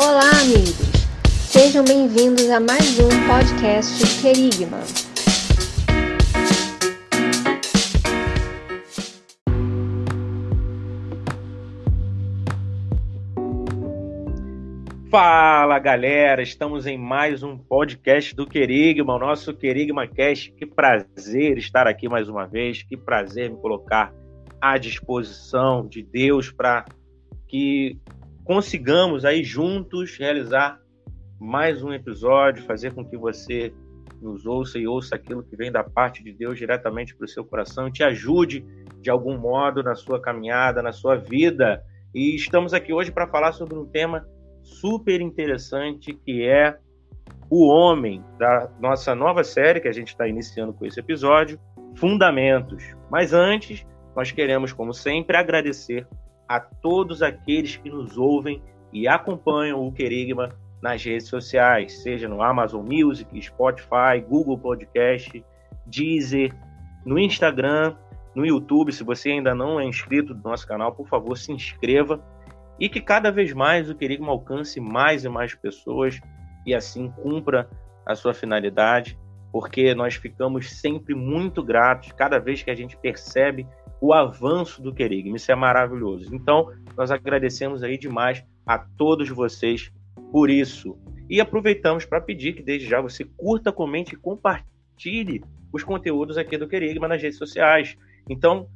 [0.00, 0.76] Olá, amigos!
[1.26, 4.78] Sejam bem-vindos a mais um podcast Querigma.
[15.10, 20.52] Fala galera, estamos em mais um podcast do Querigma, o nosso Querigma Cast.
[20.52, 24.14] Que prazer estar aqui mais uma vez, que prazer me colocar
[24.60, 26.84] à disposição de Deus para
[27.48, 27.98] que
[28.48, 30.80] consigamos aí juntos realizar
[31.38, 33.74] mais um episódio, fazer com que você
[34.22, 37.44] nos ouça e ouça aquilo que vem da parte de Deus diretamente para o seu
[37.44, 38.64] coração, te ajude
[39.02, 41.84] de algum modo na sua caminhada, na sua vida.
[42.14, 44.26] E estamos aqui hoje para falar sobre um tema
[44.62, 46.78] super interessante que é
[47.50, 51.60] o homem da nossa nova série que a gente está iniciando com esse episódio,
[51.96, 52.82] Fundamentos.
[53.10, 53.86] Mas antes,
[54.16, 56.06] nós queremos, como sempre, agradecer
[56.48, 58.62] a todos aqueles que nos ouvem
[58.92, 60.48] e acompanham o Querigma
[60.80, 65.44] nas redes sociais, seja no Amazon Music, Spotify, Google Podcast,
[65.86, 66.54] Deezer,
[67.04, 67.96] no Instagram,
[68.34, 68.92] no YouTube.
[68.92, 72.22] Se você ainda não é inscrito no nosso canal, por favor, se inscreva
[72.78, 76.20] e que cada vez mais o Querigma alcance mais e mais pessoas
[76.64, 77.68] e assim cumpra
[78.06, 79.18] a sua finalidade,
[79.58, 83.66] porque nós ficamos sempre muito gratos cada vez que a gente percebe
[84.00, 85.36] o avanço do Querigma.
[85.36, 86.32] Isso é maravilhoso.
[86.32, 89.90] Então, nós agradecemos aí demais a todos vocês
[90.30, 90.96] por isso.
[91.28, 96.56] E aproveitamos para pedir que desde já você curta, comente e compartilhe os conteúdos aqui
[96.56, 97.98] do Querigma nas redes sociais.
[98.28, 98.68] Então,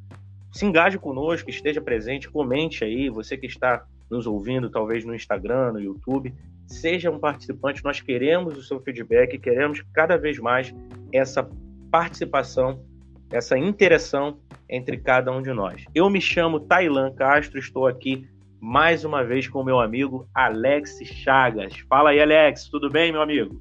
[0.51, 5.75] se engaje conosco, esteja presente, comente aí, você que está nos ouvindo, talvez no Instagram,
[5.75, 6.35] no YouTube,
[6.67, 7.85] seja um participante.
[7.85, 10.75] Nós queremos o seu feedback, queremos cada vez mais
[11.13, 11.49] essa
[11.91, 12.81] participação,
[13.31, 15.85] essa interação entre cada um de nós.
[15.95, 18.27] Eu me chamo Tailan Castro, estou aqui
[18.61, 21.77] mais uma vez com meu amigo Alex Chagas.
[21.89, 23.61] Fala aí, Alex, tudo bem, meu amigo?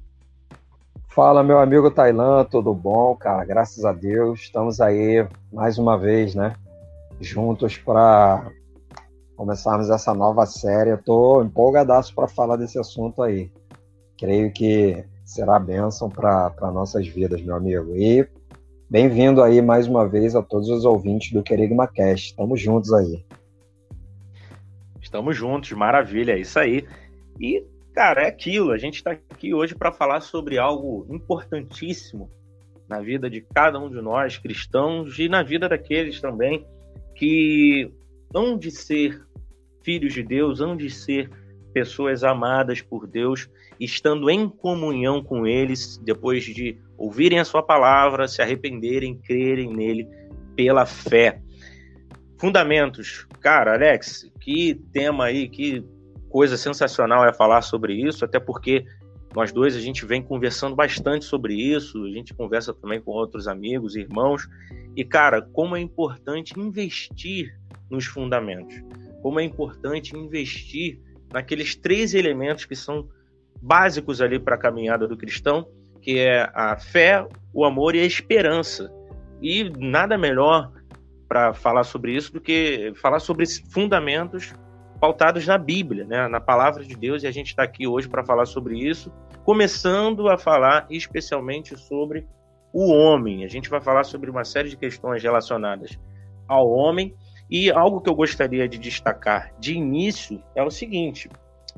[1.08, 3.44] Fala, meu amigo Tailan, tudo bom, cara?
[3.44, 6.54] Graças a Deus, estamos aí mais uma vez, né?
[7.20, 8.50] Juntos para
[9.36, 10.90] começarmos essa nova série.
[10.90, 13.50] Eu tô empolgadaço para falar desse assunto aí.
[14.18, 17.96] Creio que será bênção para nossas vidas, meu amigo.
[17.96, 18.28] E
[18.88, 22.30] bem-vindo aí mais uma vez a todos os ouvintes do Querigma Cast.
[22.30, 23.24] Estamos juntos aí.
[25.00, 26.86] Estamos juntos, maravilha, é isso aí.
[27.40, 32.30] E, cara, é aquilo, a gente está aqui hoje para falar sobre algo importantíssimo
[32.88, 36.66] na vida de cada um de nós, cristãos, e na vida daqueles também
[37.14, 37.92] que
[38.34, 39.22] hão de ser
[39.82, 41.30] filhos de Deus, hão de ser
[41.72, 43.48] pessoas amadas por Deus,
[43.80, 50.06] estando em comunhão com eles, depois de ouvirem a sua palavra, se arrependerem, crerem nele
[50.54, 51.40] pela fé.
[52.38, 53.26] Fundamentos.
[53.40, 55.84] Cara, Alex, que tema aí, que
[56.28, 58.84] coisa sensacional é falar sobre isso, até porque
[59.34, 63.48] nós dois a gente vem conversando bastante sobre isso, a gente conversa também com outros
[63.48, 64.46] amigos, irmãos,
[64.94, 67.54] e cara, como é importante investir
[67.92, 68.74] nos fundamentos,
[69.22, 70.98] como é importante investir
[71.30, 73.06] naqueles três elementos que são
[73.60, 75.68] básicos ali para a caminhada do cristão,
[76.00, 78.90] que é a fé, o amor e a esperança.
[79.40, 80.72] E nada melhor
[81.28, 84.54] para falar sobre isso do que falar sobre fundamentos
[85.00, 88.24] pautados na Bíblia, né, na palavra de Deus, e a gente está aqui hoje para
[88.24, 89.12] falar sobre isso,
[89.44, 92.26] começando a falar especialmente sobre
[92.72, 93.44] o homem.
[93.44, 95.98] A gente vai falar sobre uma série de questões relacionadas
[96.48, 97.14] ao homem,
[97.52, 101.28] e algo que eu gostaria de destacar de início é o seguinte: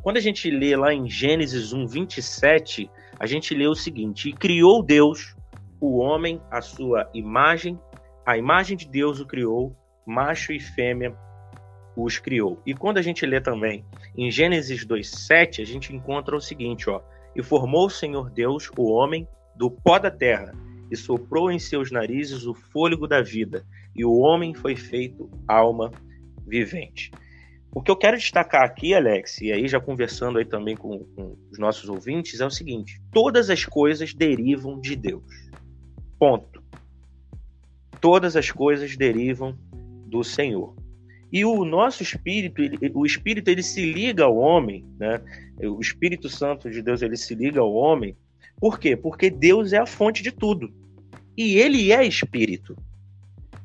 [0.03, 4.33] quando a gente lê lá em Gênesis 1, 27, a gente lê o seguinte: E
[4.33, 5.35] criou Deus
[5.81, 7.77] o homem à sua imagem,
[8.25, 9.77] a imagem de Deus o criou,
[10.07, 11.13] macho e fêmea
[11.97, 12.63] os criou.
[12.65, 13.85] E quando a gente lê também
[14.17, 17.01] em Gênesis 2:7, a gente encontra o seguinte, ó:
[17.35, 20.55] E formou o Senhor Deus o homem do pó da terra,
[20.89, 25.91] e soprou em seus narizes o fôlego da vida, e o homem foi feito alma
[26.47, 27.11] vivente.
[27.75, 31.37] O que eu quero destacar aqui, Alex, e aí já conversando aí também com, com
[31.51, 35.25] os nossos ouvintes, é o seguinte: todas as coisas derivam de Deus.
[36.19, 36.65] Ponto
[38.05, 40.77] todas as coisas derivam do Senhor.
[41.33, 45.23] E o nosso espírito, ele, o espírito, ele se liga ao homem, né?
[45.63, 48.15] O Espírito Santo de Deus, ele se liga ao homem.
[48.61, 48.95] Por quê?
[48.95, 50.71] Porque Deus é a fonte de tudo.
[51.35, 52.77] E ele é espírito.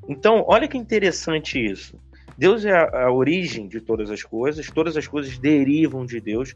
[0.09, 1.95] Então, olha que interessante isso.
[2.35, 6.55] Deus é a, origem de todas as coisas, todas as coisas derivam de Deus,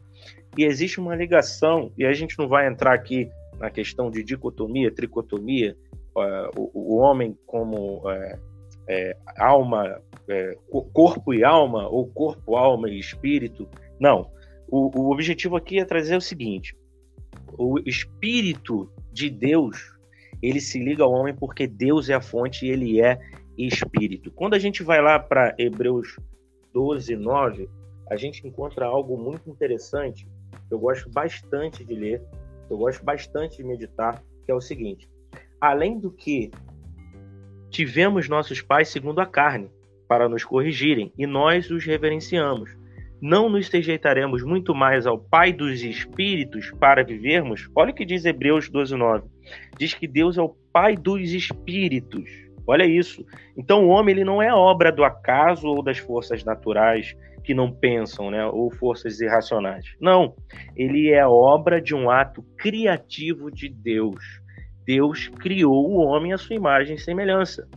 [0.58, 3.30] e existe uma ligação, e a gente não vai entrar aqui
[3.60, 5.76] na questão de dicotomia, tricotomia,
[6.16, 8.38] uh, o, o, homem como uh,
[9.38, 10.56] alma, é,
[10.92, 13.68] corpo e alma, ou corpo, alma e espírito.
[14.00, 14.30] Não.
[14.68, 16.74] o, o objetivo aqui é trazer o seguinte:
[17.56, 19.94] o Espírito de Deus
[20.42, 23.18] ele se liga ao homem porque Deus é a fonte e ele é
[23.56, 24.30] Espírito.
[24.30, 26.18] Quando a gente vai lá para Hebreus
[26.72, 27.68] 12, 9,
[28.10, 30.28] a gente encontra algo muito interessante.
[30.70, 32.22] Eu gosto bastante de ler,
[32.68, 35.08] eu gosto bastante de meditar, que é o seguinte:
[35.60, 36.50] além do que
[37.70, 39.70] tivemos nossos pais segundo a carne,
[40.06, 42.76] para nos corrigirem, e nós os reverenciamos.
[43.20, 47.70] Não nos sujeitaremos muito mais ao Pai dos Espíritos para vivermos?
[47.74, 49.24] Olha o que diz Hebreus 12:9.
[49.78, 52.28] Diz que Deus é o Pai dos Espíritos.
[52.66, 53.24] Olha isso.
[53.56, 57.70] Então o homem ele não é obra do acaso ou das forças naturais que não
[57.70, 59.84] pensam, né, ou forças irracionais.
[60.00, 60.34] Não,
[60.74, 64.24] ele é obra de um ato criativo de Deus.
[64.86, 67.68] Deus criou o homem à sua imagem e semelhança.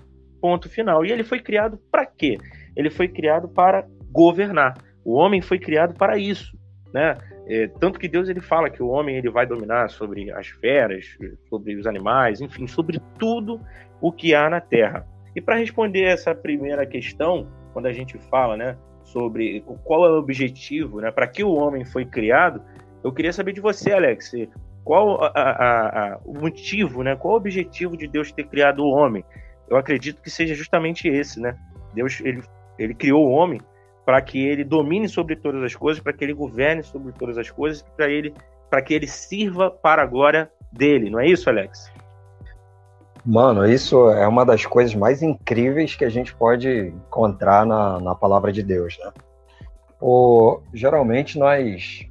[0.41, 1.05] Ponto final.
[1.05, 2.37] E ele foi criado para quê?
[2.75, 4.75] Ele foi criado para governar.
[5.03, 6.57] O homem foi criado para isso,
[6.93, 7.15] né?
[7.49, 11.17] É, tanto que Deus ele fala que o homem ele vai dominar sobre as feras,
[11.49, 13.61] sobre os animais, enfim, sobre tudo
[14.01, 15.07] o que há na Terra.
[15.33, 20.17] E para responder essa primeira questão, quando a gente fala, né, sobre qual é o
[20.17, 22.61] objetivo, né, para que o homem foi criado,
[23.01, 24.33] eu queria saber de você, Alex,
[24.83, 28.89] qual a, a, a, o motivo, né, qual o objetivo de Deus ter criado o
[28.89, 29.23] homem?
[29.69, 31.57] Eu acredito que seja justamente esse, né?
[31.93, 32.41] Deus ele,
[32.79, 33.59] ele criou o homem
[34.07, 37.51] para que ele domine sobre todas as coisas, para que ele governe sobre todas as
[37.51, 38.33] coisas, para ele
[38.69, 41.91] para que ele sirva para a glória dele, não é isso, Alex?
[43.25, 48.15] Mano, isso é uma das coisas mais incríveis que a gente pode encontrar na, na
[48.15, 49.11] palavra de Deus, né?
[49.99, 52.07] O, geralmente nós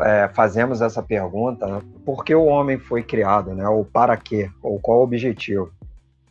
[0.00, 1.80] é, fazemos essa pergunta, né?
[2.04, 3.66] por que o homem foi criado, né?
[3.66, 4.50] Ou para quê?
[4.62, 5.72] Ou qual o objetivo?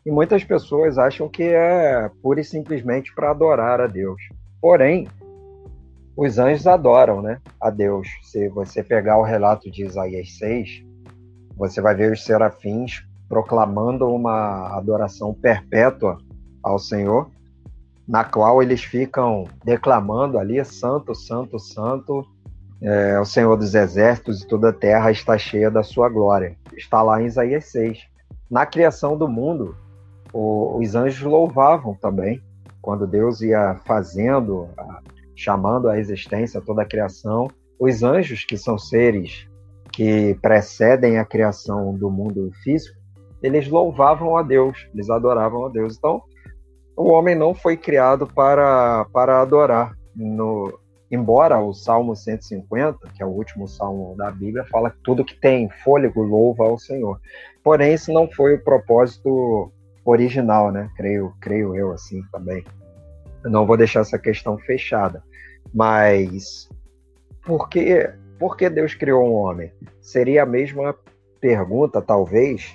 [0.07, 4.21] E muitas pessoas acham que é pura e simplesmente para adorar a Deus.
[4.61, 5.05] Porém,
[6.15, 8.07] os anjos adoram, né, a Deus.
[8.23, 10.81] Se você pegar o relato de Isaías 6,
[11.57, 16.17] você vai ver os serafins proclamando uma adoração perpétua
[16.63, 17.29] ao Senhor,
[18.07, 22.25] na qual eles ficam declamando ali: Santo, Santo, Santo,
[22.81, 26.55] é, o Senhor dos Exércitos e toda a terra está cheia da sua glória.
[26.77, 28.07] Está lá em Isaías 6.
[28.49, 29.75] Na criação do mundo,
[30.33, 32.41] o, os anjos louvavam também,
[32.81, 34.67] quando Deus ia fazendo,
[35.35, 37.49] chamando à existência toda a criação.
[37.79, 39.47] Os anjos, que são seres
[39.91, 42.97] que precedem a criação do mundo físico,
[43.41, 45.97] eles louvavam a Deus, eles adoravam a Deus.
[45.97, 46.21] Então,
[46.95, 49.95] o homem não foi criado para, para adorar.
[50.15, 50.79] No,
[51.11, 55.39] embora o Salmo 150, que é o último salmo da Bíblia, fala que tudo que
[55.39, 57.19] tem fôlego louva ao Senhor.
[57.63, 59.71] Porém, esse não foi o propósito
[60.09, 60.89] original, né?
[60.95, 62.63] Creio, creio eu assim também.
[63.43, 65.21] Eu não vou deixar essa questão fechada.
[65.73, 66.69] Mas
[67.45, 68.09] por que,
[68.39, 69.71] por que Deus criou um homem?
[70.01, 70.95] Seria a mesma
[71.41, 72.73] pergunta, talvez,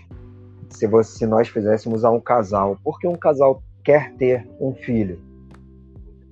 [0.68, 2.78] se, você, se nós fizéssemos a um casal.
[2.84, 5.18] Por que um casal quer ter um filho?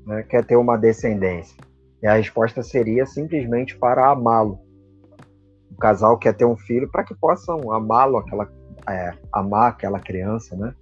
[0.07, 0.23] Né?
[0.23, 1.57] Quer ter uma descendência?
[2.03, 4.59] E a resposta seria simplesmente para amá-lo.
[5.71, 8.51] O casal quer ter um filho para que possam amá-lo, aquela,
[8.89, 10.75] é, amar aquela criança, né?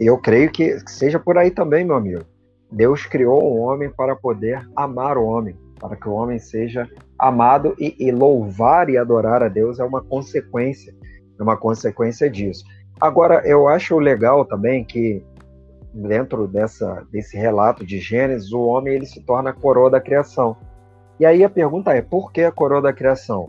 [0.00, 2.24] E eu creio que seja por aí também, meu amigo.
[2.70, 7.74] Deus criou o homem para poder amar o homem, para que o homem seja amado
[7.78, 10.94] e, e louvar e adorar a Deus é uma consequência
[11.38, 12.64] é uma consequência disso.
[13.00, 15.24] Agora, eu acho legal também que
[15.94, 20.56] dentro dessa, desse relato de Gênesis, o homem ele se torna a coroa da criação.
[21.18, 23.48] E aí a pergunta é, por que a coroa da criação?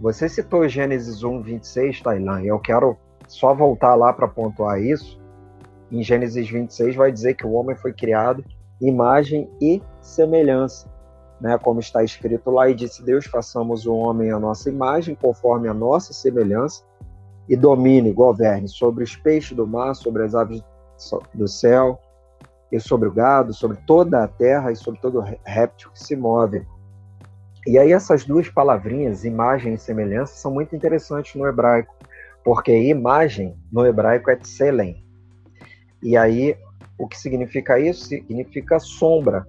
[0.00, 5.20] Você citou Gênesis 1, 26, Tailan, eu quero só voltar lá para pontuar isso.
[5.90, 8.44] Em Gênesis 26 vai dizer que o homem foi criado
[8.80, 10.88] imagem e semelhança,
[11.40, 11.56] né?
[11.58, 15.74] Como está escrito lá, e disse Deus, façamos o homem a nossa imagem, conforme a
[15.74, 16.82] nossa semelhança,
[17.48, 20.62] e domine, governe sobre os peixes do mar, sobre as aves
[21.34, 22.00] do céu,
[22.72, 26.66] e sobre o gado, sobre toda a terra e sobre todo réptil que se move.
[27.66, 31.94] E aí essas duas palavrinhas, imagem e semelhança, são muito interessantes no hebraico,
[32.44, 35.04] porque imagem no hebraico é tselem.
[36.02, 36.56] E aí
[36.98, 38.06] o que significa isso?
[38.06, 39.46] Significa sombra,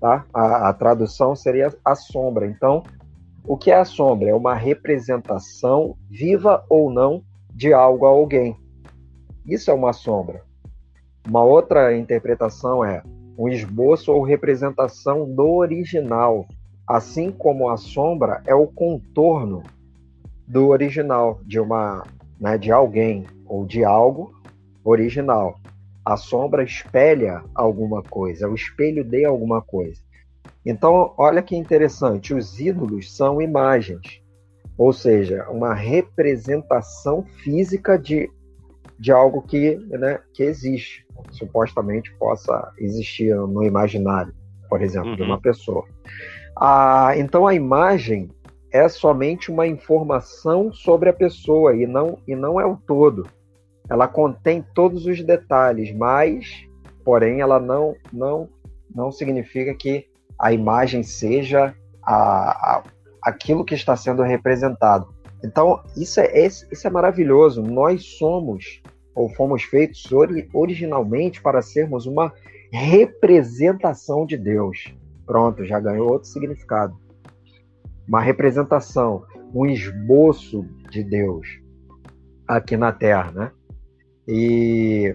[0.00, 0.24] tá?
[0.32, 2.46] A, a tradução seria a sombra.
[2.46, 2.82] Então,
[3.44, 4.30] o que é a sombra?
[4.30, 7.22] É uma representação, viva ou não,
[7.54, 8.56] de algo a alguém.
[9.46, 10.42] Isso é uma sombra.
[11.26, 13.02] Uma outra interpretação é
[13.38, 16.46] um esboço ou representação do original,
[16.86, 19.62] assim como a sombra é o contorno
[20.46, 22.04] do original, de uma,
[22.40, 24.32] né, de alguém ou de algo
[24.84, 25.58] original.
[26.04, 30.00] A sombra espelha alguma coisa, é o espelho de alguma coisa.
[30.64, 34.20] Então, olha que interessante, os ídolos são imagens,
[34.76, 38.30] ou seja, uma representação física de,
[38.98, 44.34] de algo que, né, que existe, supostamente possa existir no imaginário,
[44.68, 45.16] por exemplo, uhum.
[45.16, 45.40] de uma uhum.
[45.40, 45.84] pessoa.
[46.58, 48.30] Ah, então, a imagem
[48.76, 53.26] é somente uma informação sobre a pessoa e não, e não é o todo.
[53.88, 56.66] Ela contém todos os detalhes, mas,
[57.04, 58.48] porém, ela não, não,
[58.94, 60.06] não significa que
[60.38, 62.82] a imagem seja a, a,
[63.22, 65.14] aquilo que está sendo representado.
[65.44, 67.62] Então, isso é, isso é maravilhoso.
[67.62, 68.82] Nós somos,
[69.14, 70.04] ou fomos feitos
[70.52, 72.32] originalmente para sermos uma
[72.72, 74.92] representação de Deus.
[75.24, 76.96] Pronto, já ganhou outro significado.
[78.08, 81.46] Uma representação, um esboço de Deus
[82.46, 83.52] aqui na Terra, né?
[84.28, 85.14] E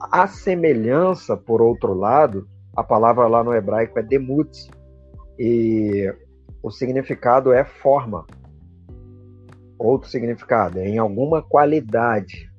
[0.00, 4.70] a semelhança, por outro lado, a palavra lá no hebraico é demut,
[5.38, 6.12] e
[6.62, 8.26] o significado é forma.
[9.78, 12.50] Outro significado é em alguma qualidade,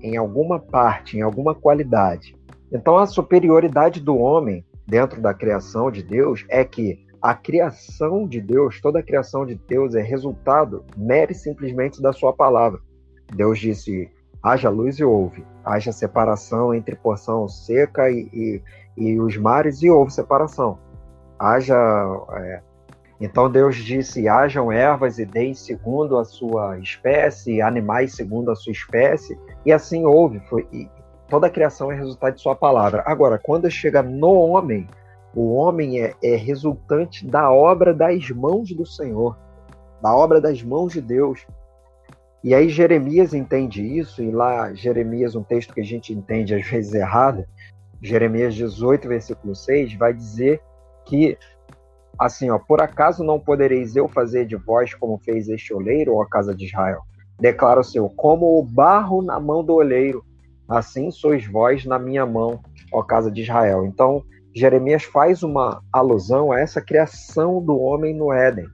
[0.00, 2.34] em alguma parte, em alguma qualidade.
[2.72, 8.40] Então, a superioridade do homem dentro da criação de Deus é que a criação de
[8.40, 12.80] Deus, toda a criação de Deus é resultado mere simplesmente da sua palavra.
[13.34, 14.10] Deus disse:
[14.42, 18.62] haja luz e houve, haja separação entre porção seca e, e,
[18.96, 20.78] e os mares e houve separação.
[21.38, 21.76] Haja.
[22.32, 22.62] É...
[23.20, 28.72] Então Deus disse: hajam ervas e deem segundo a sua espécie, animais segundo a sua
[28.72, 30.40] espécie, e assim houve.
[30.48, 30.88] Foi, e
[31.28, 33.02] toda a criação é resultado de sua palavra.
[33.06, 34.88] Agora, quando chega no homem,
[35.34, 39.36] o homem é, é resultante da obra das mãos do Senhor,
[40.02, 41.46] da obra das mãos de Deus.
[42.42, 46.66] E aí Jeremias entende isso, e lá Jeremias, um texto que a gente entende às
[46.66, 47.44] vezes errado,
[48.02, 50.60] Jeremias 18, versículo 6, vai dizer
[51.04, 51.36] que,
[52.18, 56.22] assim, ó, por acaso não podereis eu fazer de vós como fez este oleiro, ou
[56.22, 57.02] a casa de Israel?
[57.38, 60.24] Declara o Senhor, como o barro na mão do oleiro,
[60.66, 62.60] assim sois vós na minha mão,
[62.92, 63.84] ó casa de Israel.
[63.84, 68.66] Então, Jeremias faz uma alusão a essa criação do homem no Éden.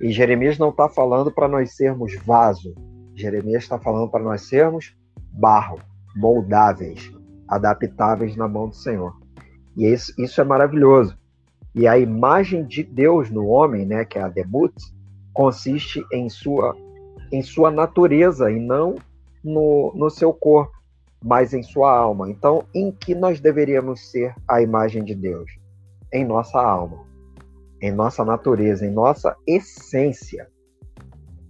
[0.00, 2.74] E Jeremias não está falando para nós sermos vaso.
[3.14, 4.96] Jeremias está falando para nós sermos
[5.32, 5.78] barro,
[6.16, 7.12] moldáveis,
[7.48, 9.16] adaptáveis na mão do Senhor.
[9.76, 11.16] E isso, isso é maravilhoso.
[11.74, 14.74] E a imagem de Deus no homem, né, que é a debut,
[15.32, 16.76] consiste em sua,
[17.32, 18.96] em sua natureza e não
[19.42, 20.77] no, no seu corpo
[21.22, 22.30] mas em sua alma.
[22.30, 25.50] Então, em que nós deveríamos ser a imagem de Deus?
[26.12, 27.04] Em nossa alma,
[27.82, 30.48] em nossa natureza, em nossa essência.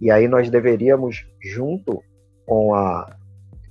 [0.01, 2.01] E aí nós deveríamos, junto
[2.45, 3.15] com, a,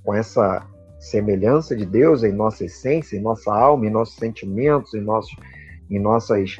[0.03, 0.65] com essa
[0.99, 5.35] semelhança de Deus em nossa essência, em nossa alma, em nossos sentimentos, em, nossos,
[5.89, 6.59] em nossas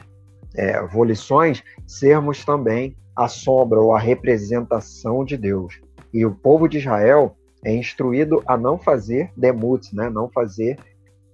[0.55, 5.79] é, volições, sermos também a sombra ou a representação de Deus.
[6.13, 10.09] E o povo de Israel é instruído a não fazer demuts, né?
[10.09, 10.77] não fazer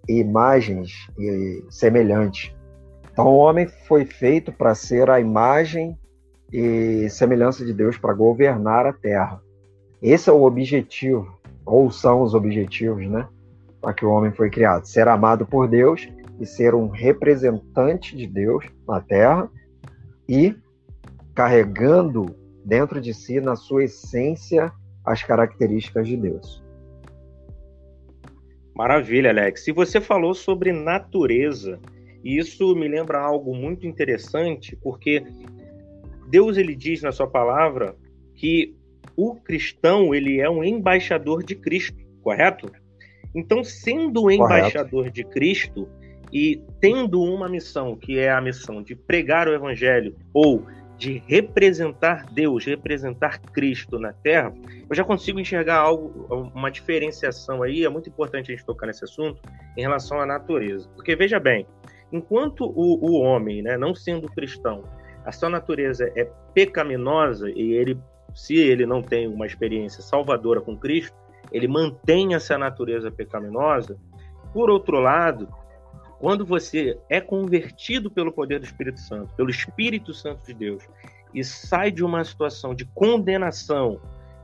[0.07, 0.91] imagens
[1.69, 2.53] semelhantes.
[3.11, 5.97] Então, o homem foi feito para ser a imagem
[6.51, 9.41] e semelhança de Deus para governar a terra.
[10.01, 13.27] Esse é o objetivo, ou são os objetivos, né?
[13.81, 16.07] Para que o homem foi criado: ser amado por Deus
[16.39, 19.49] e ser um representante de Deus na terra
[20.27, 20.55] e
[21.33, 24.71] carregando dentro de si, na sua essência,
[25.05, 26.63] as características de Deus.
[28.75, 29.67] Maravilha, Alex.
[29.67, 31.79] E você falou sobre natureza.
[32.23, 35.23] E isso me lembra algo muito interessante, porque
[36.27, 37.95] Deus ele diz na sua palavra
[38.33, 38.75] que
[39.15, 42.69] o cristão ele é um embaixador de Cristo, correto?
[43.33, 45.87] Então, sendo embaixador de Cristo
[46.33, 50.65] e tendo uma missão, que é a missão de pregar o evangelho ou
[50.97, 54.53] de representar Deus, representar Cristo na Terra,
[54.89, 59.03] eu já consigo enxergar algo, uma diferenciação aí, é muito importante a gente tocar nesse
[59.03, 59.41] assunto,
[59.77, 60.89] em relação à natureza.
[60.95, 61.67] Porque veja bem,
[62.11, 64.83] enquanto o, o homem, né, não sendo cristão,
[65.25, 67.99] a sua natureza é pecaminosa e ele,
[68.33, 71.15] se ele não tem uma experiência salvadora com Cristo,
[71.51, 73.97] ele mantém essa natureza pecaminosa.
[74.53, 75.49] Por outro lado,
[76.19, 80.83] quando você é convertido pelo poder do Espírito Santo, pelo Espírito Santo de Deus,
[81.33, 83.99] e sai de uma situação de condenação,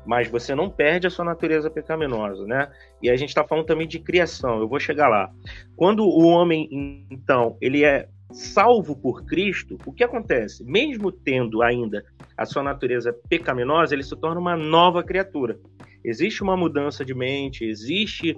[0.06, 2.70] mas você não perde a sua natureza pecaminosa, né?
[3.02, 5.32] E a gente está falando também de criação, eu vou chegar lá.
[5.76, 10.64] Quando o homem, então, ele é salvo por Cristo, o que acontece?
[10.64, 12.04] Mesmo tendo ainda
[12.38, 15.60] a sua natureza pecaminosa, ele se torna uma nova criatura.
[16.04, 18.36] Existe uma mudança de mente, existe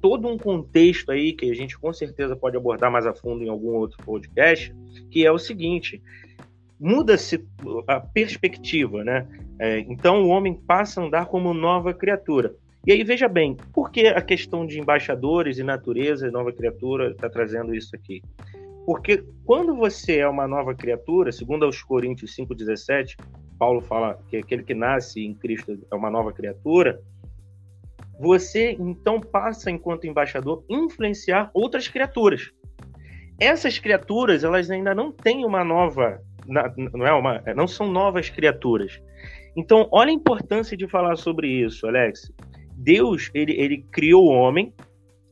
[0.00, 3.48] todo um contexto aí que a gente com certeza pode abordar mais a fundo em
[3.48, 4.74] algum outro podcast,
[5.10, 6.02] que é o seguinte:
[6.78, 7.44] muda-se
[7.86, 9.26] a perspectiva, né?
[9.58, 12.54] É, então o homem passa a andar como nova criatura.
[12.86, 17.10] E aí veja bem, por que a questão de embaixadores e natureza e nova criatura
[17.10, 18.22] está trazendo isso aqui?
[18.86, 23.16] Porque quando você é uma nova criatura, segundo aos Coríntios 5,17,
[23.58, 26.98] Paulo fala que aquele que nasce em Cristo é uma nova criatura,
[28.20, 32.50] você então passa, enquanto embaixador, influenciar outras criaturas.
[33.38, 39.00] Essas criaturas, elas ainda não têm uma nova, não é uma, não são novas criaturas.
[39.56, 42.30] Então, olha a importância de falar sobre isso, Alex.
[42.76, 44.72] Deus, ele, ele criou o homem,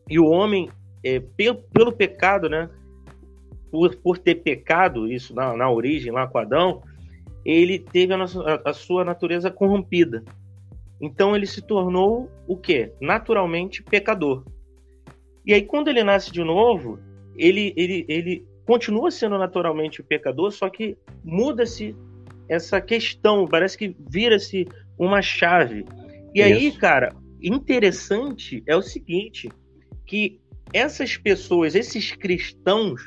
[0.08, 0.70] e o homem,
[1.04, 2.70] é, pelo, pelo pecado, né,
[3.70, 6.82] por, por ter pecado, isso na, na origem, lá com Adão,
[7.44, 10.24] ele teve a, nossa, a, a sua natureza corrompida.
[11.00, 12.92] Então ele se tornou o quê?
[13.00, 14.44] Naturalmente pecador.
[15.46, 16.98] E aí quando ele nasce de novo,
[17.36, 21.96] ele, ele, ele continua sendo naturalmente pecador, só que muda-se
[22.48, 24.66] essa questão, parece que vira-se
[24.98, 25.84] uma chave.
[26.34, 26.52] E Isso.
[26.52, 29.48] aí, cara, interessante é o seguinte,
[30.06, 30.40] que
[30.72, 33.04] essas pessoas, esses cristãos,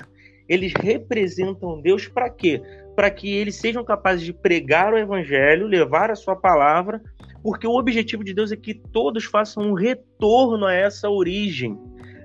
[0.48, 2.62] eles representam Deus para quê?
[2.96, 7.02] Para que eles sejam capazes de pregar o evangelho, levar a sua palavra,
[7.44, 11.78] porque o objetivo de Deus é que todos façam um retorno a essa origem,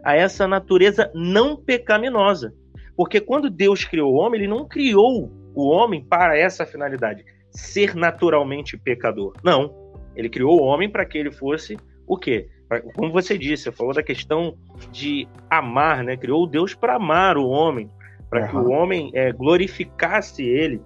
[0.04, 2.54] a essa natureza não pecaminosa.
[2.96, 7.94] Porque quando Deus criou o homem, ele não criou o homem para essa finalidade, ser
[7.94, 9.34] naturalmente pecador.
[9.42, 9.74] Não.
[10.14, 12.48] Ele criou o homem para que ele fosse o quê?
[12.94, 14.56] Como você disse, você falou da questão
[14.90, 16.16] de amar, né?
[16.16, 17.88] Criou Deus para amar o homem,
[18.28, 20.80] para que o homem é, glorificasse ele.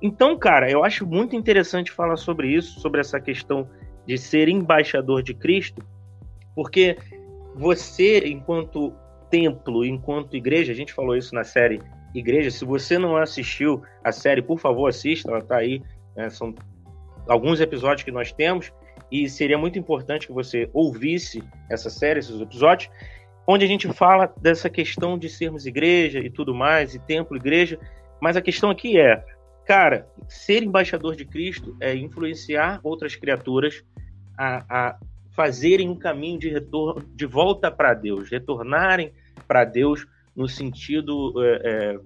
[0.00, 3.68] Então, cara, eu acho muito interessante falar sobre isso, sobre essa questão
[4.06, 5.82] de ser embaixador de Cristo,
[6.54, 6.96] porque
[7.54, 8.92] você, enquanto
[9.28, 11.80] templo, enquanto igreja, a gente falou isso na série
[12.14, 12.50] Igreja.
[12.50, 15.82] Se você não assistiu a série, por favor, assista, ela está aí.
[16.16, 16.30] Né?
[16.30, 16.54] São
[17.28, 18.72] alguns episódios que nós temos
[19.10, 22.90] e seria muito importante que você ouvisse essa série, esses episódios,
[23.46, 27.78] onde a gente fala dessa questão de sermos igreja e tudo mais, e templo, igreja,
[28.20, 29.24] mas a questão aqui é,
[29.68, 33.84] cara, ser embaixador de Cristo é influenciar outras criaturas
[34.36, 34.98] a, a
[35.36, 39.12] fazerem um caminho de retorno, de volta para Deus, retornarem
[39.46, 41.98] para Deus no sentido é, é,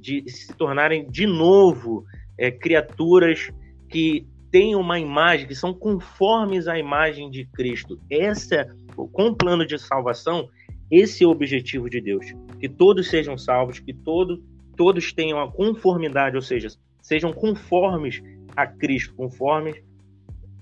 [0.00, 2.06] de se tornarem de novo
[2.38, 3.50] é, criaturas
[3.86, 8.00] que têm uma imagem, que são conformes à imagem de Cristo.
[8.08, 10.48] Essa, com o plano de salvação,
[10.90, 12.24] esse é o objetivo de Deus,
[12.58, 14.42] que todos sejam salvos, que todo,
[14.74, 16.68] todos tenham a conformidade, ou seja,
[17.10, 18.22] sejam conformes
[18.54, 19.82] a Cristo, conformes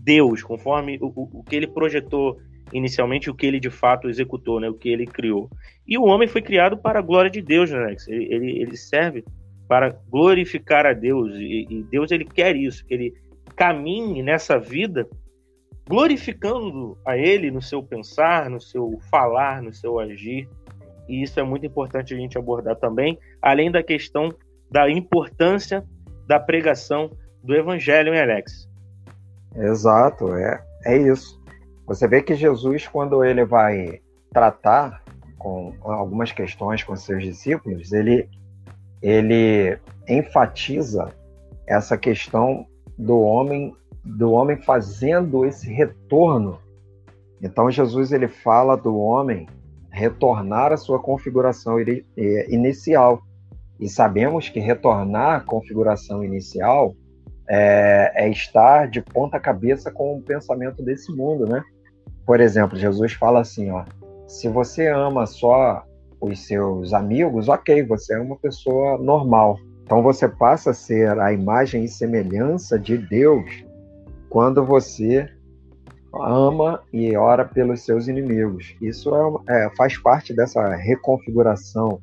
[0.01, 2.41] Deus, conforme o, o, o que ele projetou
[2.73, 5.51] inicialmente, o que ele de fato executou, né, o que ele criou.
[5.87, 8.09] E o homem foi criado para a glória de Deus, né, Alex?
[8.09, 9.23] Ele, ele, ele serve
[9.69, 13.15] para glorificar a Deus, e, e Deus ele quer isso, que ele
[13.55, 15.07] caminhe nessa vida
[15.87, 20.49] glorificando a Ele no seu pensar, no seu falar, no seu agir.
[21.09, 24.31] E isso é muito importante a gente abordar também, além da questão
[24.71, 25.83] da importância
[26.29, 27.11] da pregação
[27.43, 28.69] do Evangelho, hein, Alex?
[29.57, 31.43] Exato, é, é isso.
[31.87, 35.03] Você vê que Jesus, quando ele vai tratar
[35.39, 38.29] com algumas questões com seus discípulos, ele,
[39.01, 41.15] ele enfatiza
[41.67, 42.67] essa questão
[42.99, 46.59] do homem do homem fazendo esse retorno.
[47.43, 49.47] Então Jesus ele fala do homem
[49.91, 51.77] retornar à sua configuração
[52.49, 53.23] inicial.
[53.79, 56.95] E sabemos que retornar à configuração inicial
[57.49, 61.63] é, é estar de ponta cabeça com o pensamento desse mundo, né?
[62.27, 63.85] Por exemplo, Jesus fala assim, ó,
[64.27, 65.83] se você ama só
[66.21, 69.59] os seus amigos, ok, você é uma pessoa normal.
[69.83, 73.65] Então você passa a ser a imagem e semelhança de Deus
[74.29, 75.27] quando você
[76.13, 78.77] ama e ora pelos seus inimigos.
[78.83, 79.11] Isso
[79.49, 82.01] é, é, faz parte dessa reconfiguração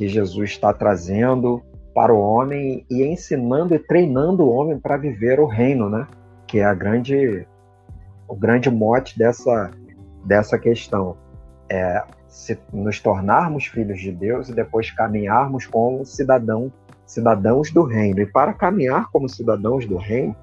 [0.00, 1.62] que Jesus está trazendo
[1.94, 6.06] para o homem e ensinando e treinando o homem para viver o reino, né?
[6.46, 7.46] Que é a grande,
[8.26, 9.70] o grande mote dessa,
[10.24, 11.18] dessa questão.
[11.68, 16.72] É se nos tornarmos filhos de Deus e depois caminharmos como cidadão,
[17.04, 18.20] cidadãos do reino.
[18.20, 20.34] E para caminhar como cidadãos do reino,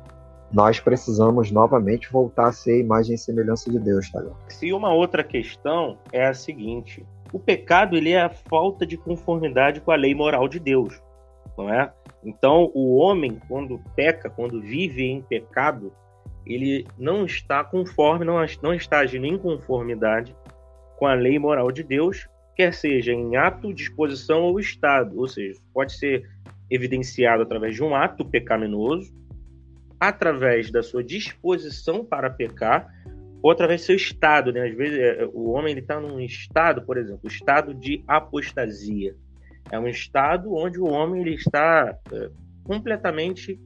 [0.53, 4.23] nós precisamos novamente voltar a ser a imagem e semelhança de Deus, tá?
[4.61, 9.81] E uma outra questão é a seguinte: o pecado ele é a falta de conformidade
[9.81, 11.01] com a lei moral de Deus,
[11.57, 11.91] não é?
[12.23, 15.93] Então, o homem, quando peca, quando vive em pecado,
[16.45, 20.35] ele não está conforme, não, não está agindo em conformidade
[20.97, 25.59] com a lei moral de Deus, quer seja em ato, disposição ou estado, ou seja,
[25.73, 26.27] pode ser
[26.69, 29.15] evidenciado através de um ato pecaminoso,
[29.99, 32.91] através da sua disposição para pecar,
[33.47, 34.67] ou através do seu estado, né?
[34.67, 39.15] Às vezes é, o homem está num estado, por exemplo, estado de apostasia.
[39.71, 42.29] É um estado onde o homem ele está é,
[42.65, 43.57] completamente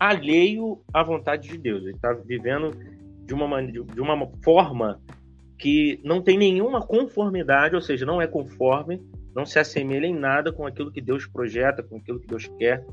[0.00, 1.82] alheio à vontade de Deus.
[1.82, 2.72] Ele está vivendo
[3.24, 5.00] de uma, de uma forma
[5.56, 9.00] que não tem nenhuma conformidade, ou seja, não é conforme,
[9.32, 12.84] não se assemelha em nada com aquilo que Deus projeta, com aquilo que Deus quer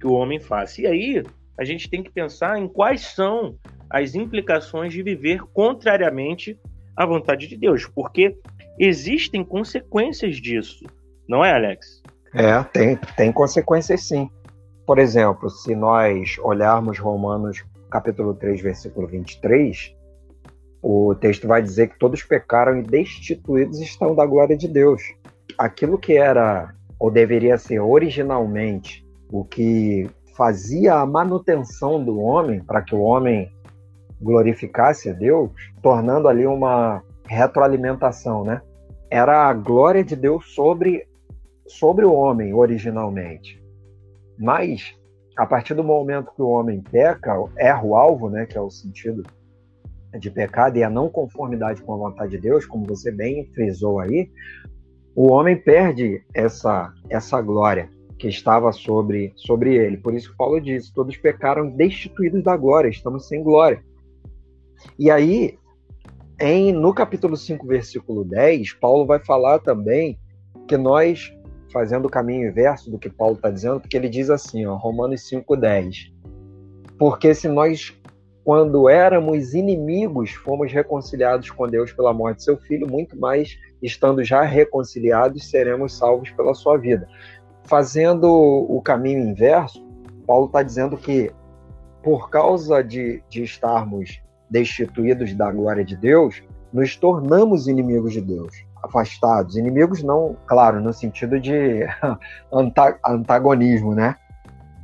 [0.00, 0.82] que o homem faça.
[0.82, 1.22] E aí
[1.56, 3.56] a gente tem que pensar em quais são
[3.96, 6.58] as implicações de viver contrariamente
[6.96, 8.36] à vontade de Deus, porque
[8.78, 10.84] existem consequências disso,
[11.28, 12.02] não é, Alex?
[12.34, 14.30] É, tem, tem consequências sim.
[14.86, 19.94] Por exemplo, se nós olharmos Romanos capítulo 3, versículo 23,
[20.82, 25.02] o texto vai dizer que todos pecaram e destituídos estão da glória de Deus.
[25.58, 32.82] Aquilo que era, ou deveria ser originalmente, o que fazia a manutenção do homem, para
[32.82, 33.50] que o homem
[34.20, 35.50] glorificasse a Deus,
[35.82, 38.60] tornando ali uma retroalimentação, né?
[39.10, 41.06] Era a glória de Deus sobre,
[41.66, 43.62] sobre o homem originalmente.
[44.38, 44.94] Mas,
[45.36, 48.70] a partir do momento que o homem peca, erra o alvo, né, que é o
[48.70, 49.22] sentido
[50.18, 54.00] de pecado e a não conformidade com a vontade de Deus, como você bem frisou
[54.00, 54.30] aí,
[55.14, 59.96] o homem perde essa, essa glória que estava sobre, sobre ele.
[59.96, 63.82] Por isso que Paulo diz: todos pecaram destituídos da glória, estamos sem glória.
[64.98, 65.58] E aí,
[66.38, 70.18] em, no capítulo 5, versículo 10, Paulo vai falar também
[70.66, 71.32] que nós,
[71.72, 75.26] fazendo o caminho inverso do que Paulo está dizendo, porque ele diz assim, ó, Romanos
[75.28, 76.12] 5, 10.
[76.98, 77.96] Porque se nós,
[78.44, 84.22] quando éramos inimigos, fomos reconciliados com Deus pela morte de seu filho, muito mais, estando
[84.22, 87.08] já reconciliados, seremos salvos pela sua vida.
[87.64, 89.86] Fazendo o caminho inverso,
[90.26, 91.32] Paulo está dizendo que,
[92.02, 98.54] por causa de, de estarmos destituídos da glória de Deus, nos tornamos inimigos de Deus,
[98.82, 99.56] afastados.
[99.56, 101.86] Inimigos não, claro, no sentido de
[103.04, 104.16] antagonismo, né?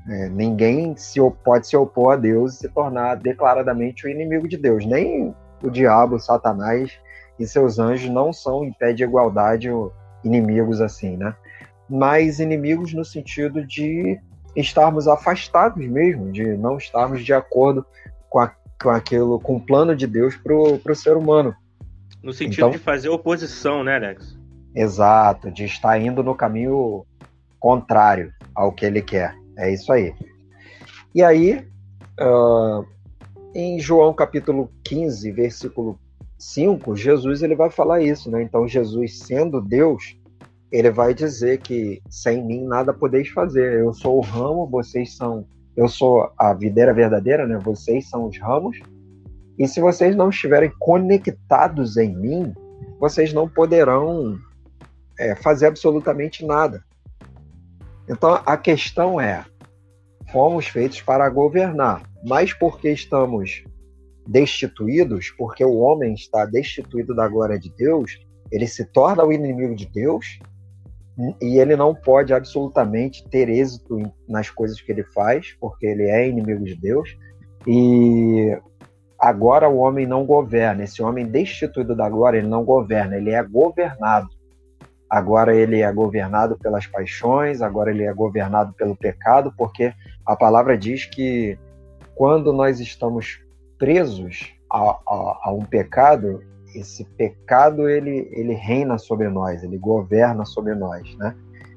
[0.09, 4.57] É, ninguém se pode se opor a Deus e se tornar declaradamente o inimigo de
[4.57, 4.85] Deus.
[4.85, 6.93] Nem o diabo, Satanás
[7.39, 9.69] e seus anjos não são em pé de igualdade
[10.25, 11.35] inimigos assim, né?
[11.89, 14.19] Mas inimigos no sentido de
[14.57, 17.85] estarmos afastados mesmo, de não estarmos de acordo
[18.29, 21.55] com a com aquilo, com o plano de Deus para o ser humano.
[22.23, 24.37] No sentido então, de fazer oposição, né, Alex?
[24.75, 27.05] Exato, de estar indo no caminho
[27.59, 29.35] contrário ao que ele quer.
[29.57, 30.15] É isso aí.
[31.15, 31.67] E aí,
[32.21, 32.87] uh,
[33.55, 35.99] em João capítulo 15, versículo
[36.39, 38.43] 5, Jesus ele vai falar isso, né?
[38.43, 40.17] Então, Jesus sendo Deus,
[40.71, 43.81] ele vai dizer que sem mim nada podeis fazer.
[43.81, 47.59] Eu sou o ramo, vocês são eu sou a videira verdadeira, né?
[47.59, 48.79] Vocês são os ramos.
[49.59, 52.55] E se vocês não estiverem conectados em mim,
[52.99, 54.39] vocês não poderão
[55.19, 56.83] é, fazer absolutamente nada.
[58.09, 59.45] Então a questão é:
[60.31, 63.65] fomos feitos para governar, mas porque estamos
[64.27, 68.19] destituídos, porque o homem está destituído da glória de Deus,
[68.51, 70.39] ele se torna o inimigo de Deus
[71.41, 73.99] e ele não pode absolutamente ter êxito
[74.29, 77.17] nas coisas que ele faz, porque ele é inimigo de Deus.
[77.67, 78.59] E
[79.19, 80.85] agora o homem não governa.
[80.85, 84.29] Esse homem destituído da glória, ele não governa, ele é governado.
[85.09, 89.93] Agora ele é governado pelas paixões, agora ele é governado pelo pecado, porque
[90.25, 91.59] a palavra diz que
[92.15, 93.39] quando nós estamos
[93.79, 96.43] presos a, a, a um pecado,
[96.75, 101.35] esse pecado ele, ele reina sobre nós, ele governa sobre nós, né?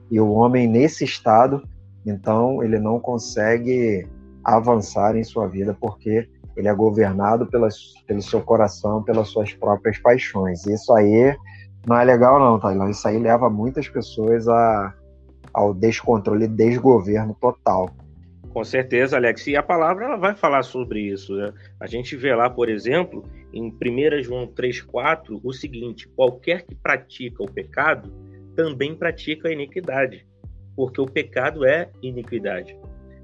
[0.10, 1.62] E o homem nesse estado,
[2.06, 4.08] então, ele não consegue
[4.44, 9.98] avançar em sua vida porque ele é governado pelas, pelo seu coração, pelas suas próprias
[9.98, 10.66] paixões.
[10.66, 11.36] Isso aí
[11.86, 12.90] não é legal não, Tailão.
[12.90, 14.94] Isso aí leva muitas pessoas a,
[15.54, 17.90] ao descontrole, desgoverno total.
[18.54, 19.48] Com certeza, Alex.
[19.48, 21.36] E a palavra ela vai falar sobre isso.
[21.36, 21.52] Né?
[21.80, 23.24] A gente vê lá, por exemplo,
[23.56, 28.14] em 1 João 3,4, o seguinte: qualquer que pratica o pecado
[28.56, 30.28] também pratica a iniquidade,
[30.76, 32.78] porque o pecado é iniquidade.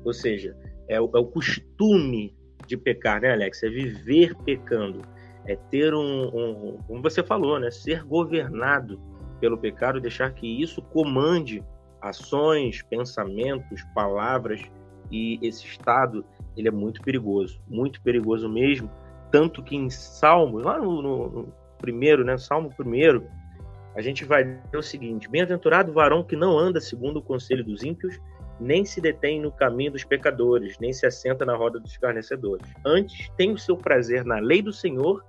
[0.03, 0.55] Ou seja,
[0.87, 3.61] é o, é o costume de pecar, né, Alex?
[3.61, 5.01] É viver pecando,
[5.45, 8.99] é ter um, um, como você falou, né, ser governado
[9.39, 11.63] pelo pecado, deixar que isso comande
[12.01, 14.61] ações, pensamentos, palavras
[15.11, 18.89] e esse estado ele é muito perigoso, muito perigoso mesmo,
[19.31, 23.25] tanto que em Salmo, lá no, no, primeiro, né, Salmo primeiro,
[23.95, 27.63] a gente vai ver o seguinte: Bem-aventurado o varão que não anda segundo o conselho
[27.63, 28.19] dos ímpios,
[28.59, 32.67] nem se detém no caminho dos pecadores, nem se assenta na roda dos escarnecedores.
[32.85, 35.23] Antes, tem o seu prazer na lei do Senhor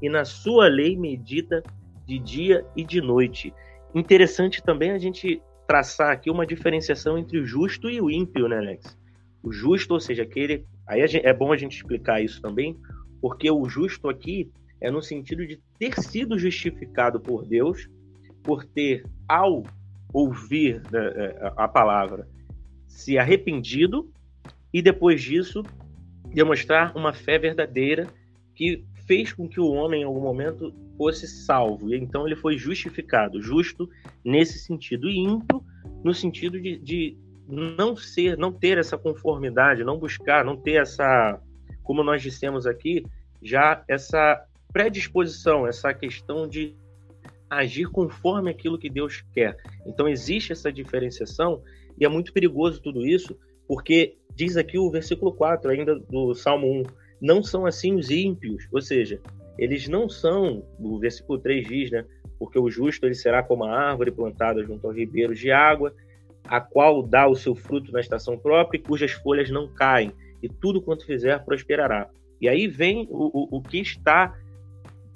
[0.00, 1.62] e na sua lei medita
[2.06, 3.52] de dia e de noite.
[3.94, 8.58] Interessante também a gente traçar aqui uma diferenciação entre o justo e o ímpio, né,
[8.58, 8.96] Alex?
[9.42, 10.64] O justo, ou seja, aquele.
[10.86, 12.78] Aí é bom a gente explicar isso também,
[13.26, 17.90] porque o justo aqui é no sentido de ter sido justificado por Deus,
[18.40, 19.64] por ter, ao
[20.12, 22.28] ouvir né, é, a palavra,
[22.86, 24.08] se arrependido
[24.72, 25.64] e depois disso
[26.32, 28.06] demonstrar uma fé verdadeira
[28.54, 31.92] que fez com que o homem em algum momento fosse salvo.
[31.92, 33.90] E então ele foi justificado, justo
[34.24, 35.64] nesse sentido, e ímpio
[36.04, 41.40] no sentido de, de não ser, não ter essa conformidade, não buscar, não ter essa,
[41.86, 43.06] como nós dissemos aqui,
[43.40, 46.74] já essa predisposição, essa questão de
[47.48, 49.56] agir conforme aquilo que Deus quer.
[49.86, 51.62] Então existe essa diferenciação
[51.98, 56.66] e é muito perigoso tudo isso, porque diz aqui o versículo 4 ainda do Salmo
[56.80, 56.82] 1,
[57.20, 59.20] não são assim os ímpios, ou seja,
[59.56, 62.04] eles não são, o versículo 3 diz, né,
[62.38, 65.94] porque o justo ele será como a árvore plantada junto aos ribeiros de água,
[66.44, 70.48] a qual dá o seu fruto na estação própria e cujas folhas não caem, e
[70.48, 72.08] tudo quanto fizer prosperará.
[72.40, 74.34] E aí vem o, o, o que está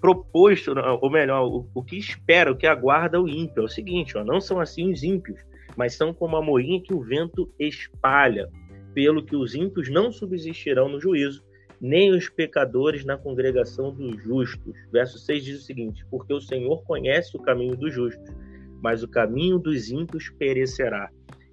[0.00, 3.62] proposto, ou melhor, o, o, que espera, o que aguarda o ímpio.
[3.62, 5.38] É o seguinte, ó, não são assim os ímpios,
[5.76, 8.48] mas são como a moinha que o vento espalha,
[8.94, 11.44] pelo que os ímpios não subsistirão no juízo,
[11.80, 14.74] nem os pecadores na congregação dos justos.
[14.90, 18.34] Verso 6 diz o seguinte: Porque o Senhor conhece o caminho dos justos,
[18.82, 21.10] mas o caminho dos ímpios perecerá.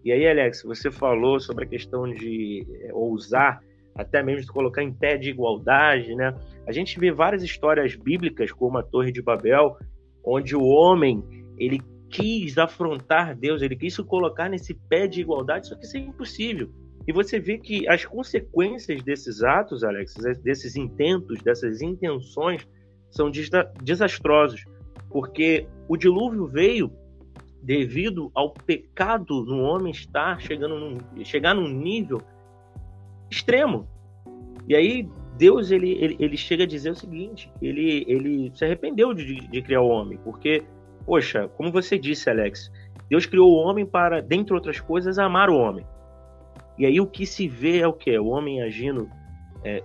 [0.07, 3.59] E aí, Alex, você falou sobre a questão de é, ousar,
[3.93, 6.33] até mesmo de colocar em pé de igualdade, né?
[6.65, 9.75] A gente vê várias histórias bíblicas, como a Torre de Babel,
[10.23, 11.21] onde o homem
[11.57, 15.97] ele quis afrontar Deus, ele quis se colocar nesse pé de igualdade, só que isso
[15.97, 16.69] é impossível.
[17.05, 22.65] E você vê que as consequências desses atos, Alex, desses intentos, dessas intenções,
[23.11, 23.29] são
[23.83, 24.63] desastrosos,
[25.09, 26.89] porque o dilúvio veio
[27.67, 32.21] devido ao pecado no homem estar chegando num, chegar num nível
[33.29, 33.85] extremo.
[34.69, 39.13] E aí Deus ele, ele, ele chega a dizer o seguinte: ele, ele se arrependeu
[39.13, 40.63] de, de criar o homem, porque,
[41.05, 42.71] poxa, como você disse, Alex,
[43.09, 45.85] Deus criou o homem para, dentre outras coisas, amar o homem.
[46.77, 48.17] E aí o que se vê é o que?
[48.17, 49.09] O homem agindo
[49.65, 49.83] é,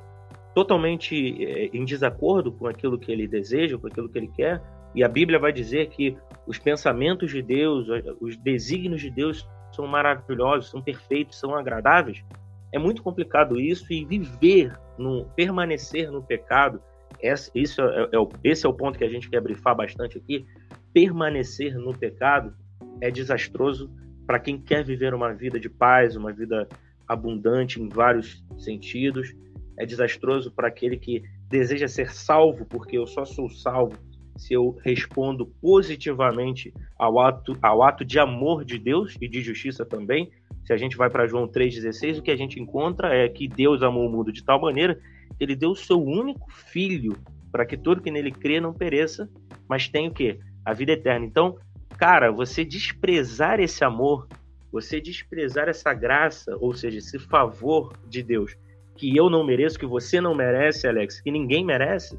[0.55, 4.63] totalmente é, em desacordo com aquilo que ele deseja, com aquilo que ele quer.
[4.95, 6.17] E a Bíblia vai dizer que
[6.47, 7.87] os pensamentos de Deus,
[8.21, 12.25] os desígnios de Deus são maravilhosos, são perfeitos, são agradáveis.
[12.73, 16.81] É muito complicado isso e viver, no, permanecer no pecado,
[17.21, 20.47] esse, isso é, é, esse é o ponto que a gente quer brifar bastante aqui.
[20.93, 22.55] Permanecer no pecado
[23.01, 23.91] é desastroso
[24.27, 26.69] para quem quer viver uma vida de paz, uma vida
[27.07, 29.35] abundante em vários sentidos.
[29.79, 33.99] É desastroso para aquele que deseja ser salvo, porque eu só sou salvo
[34.43, 39.85] se eu respondo positivamente ao ato, ao ato de amor de Deus e de justiça
[39.85, 40.31] também.
[40.65, 43.83] Se a gente vai para João 3,16, o que a gente encontra é que Deus
[43.83, 44.99] amou o mundo de tal maneira
[45.39, 47.17] que ele deu o seu único filho
[47.53, 49.31] para que todo que nele crê não pereça,
[49.69, 50.41] mas tenha o quê?
[50.65, 51.25] A vida eterna.
[51.25, 51.57] Então,
[51.97, 54.27] cara, você desprezar esse amor,
[54.73, 58.57] você desprezar essa graça, ou seja, esse favor de Deus,
[58.97, 62.19] que eu não mereço, que você não merece, Alex, que ninguém merece,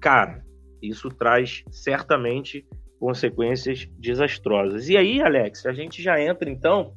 [0.00, 0.44] cara,
[0.82, 2.66] isso traz certamente
[2.98, 4.88] consequências desastrosas.
[4.88, 6.92] E aí, Alex, a gente já entra então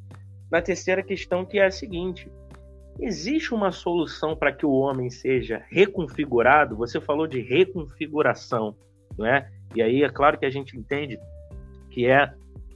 [0.50, 2.30] na terceira questão, que é a seguinte:
[3.00, 6.76] existe uma solução para que o homem seja reconfigurado?
[6.76, 8.76] Você falou de reconfiguração,
[9.16, 9.48] não é?
[9.74, 11.18] E aí é claro que a gente entende
[11.90, 12.32] que é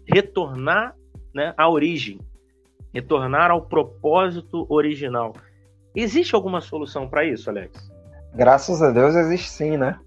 [0.06, 0.94] retornar
[1.34, 2.18] né, à origem,
[2.94, 5.34] retornar ao propósito original.
[5.94, 7.90] Existe alguma solução para isso, Alex?
[8.34, 9.98] Graças a Deus existe sim, né?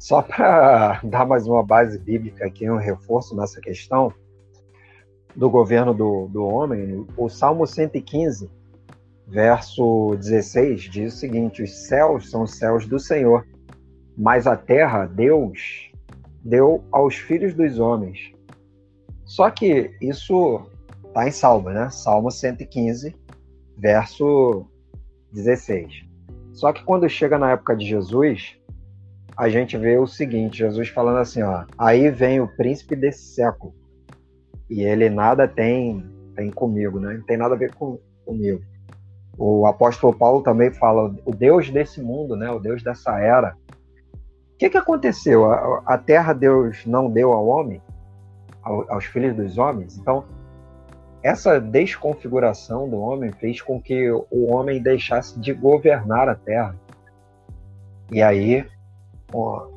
[0.00, 4.10] Só para dar mais uma base bíblica aqui, um reforço nessa questão
[5.36, 8.50] do governo do, do homem, o Salmo 115,
[9.28, 13.46] verso 16, diz o seguinte: Os céus são os céus do Senhor,
[14.16, 15.92] mas a terra, Deus,
[16.42, 18.32] deu aos filhos dos homens.
[19.26, 20.62] Só que isso
[21.06, 21.90] está em Salmo, né?
[21.90, 23.14] Salmo 115,
[23.76, 24.66] verso
[25.32, 26.08] 16.
[26.54, 28.59] Só que quando chega na época de Jesus,
[29.36, 33.74] a gente vê o seguinte: Jesus falando assim, ó, aí vem o príncipe desse século
[34.68, 37.14] e ele nada tem tem comigo, né?
[37.14, 38.62] Não tem nada a ver com, comigo.
[39.36, 42.50] O apóstolo Paulo também fala o Deus desse mundo, né?
[42.50, 43.54] O Deus dessa era
[44.60, 45.50] que, que aconteceu?
[45.50, 47.80] A, a terra Deus não deu ao homem?
[48.62, 49.96] aos filhos dos homens.
[49.96, 50.26] Então,
[51.22, 56.76] essa desconfiguração do homem fez com que o homem deixasse de governar a terra.
[58.12, 58.66] E aí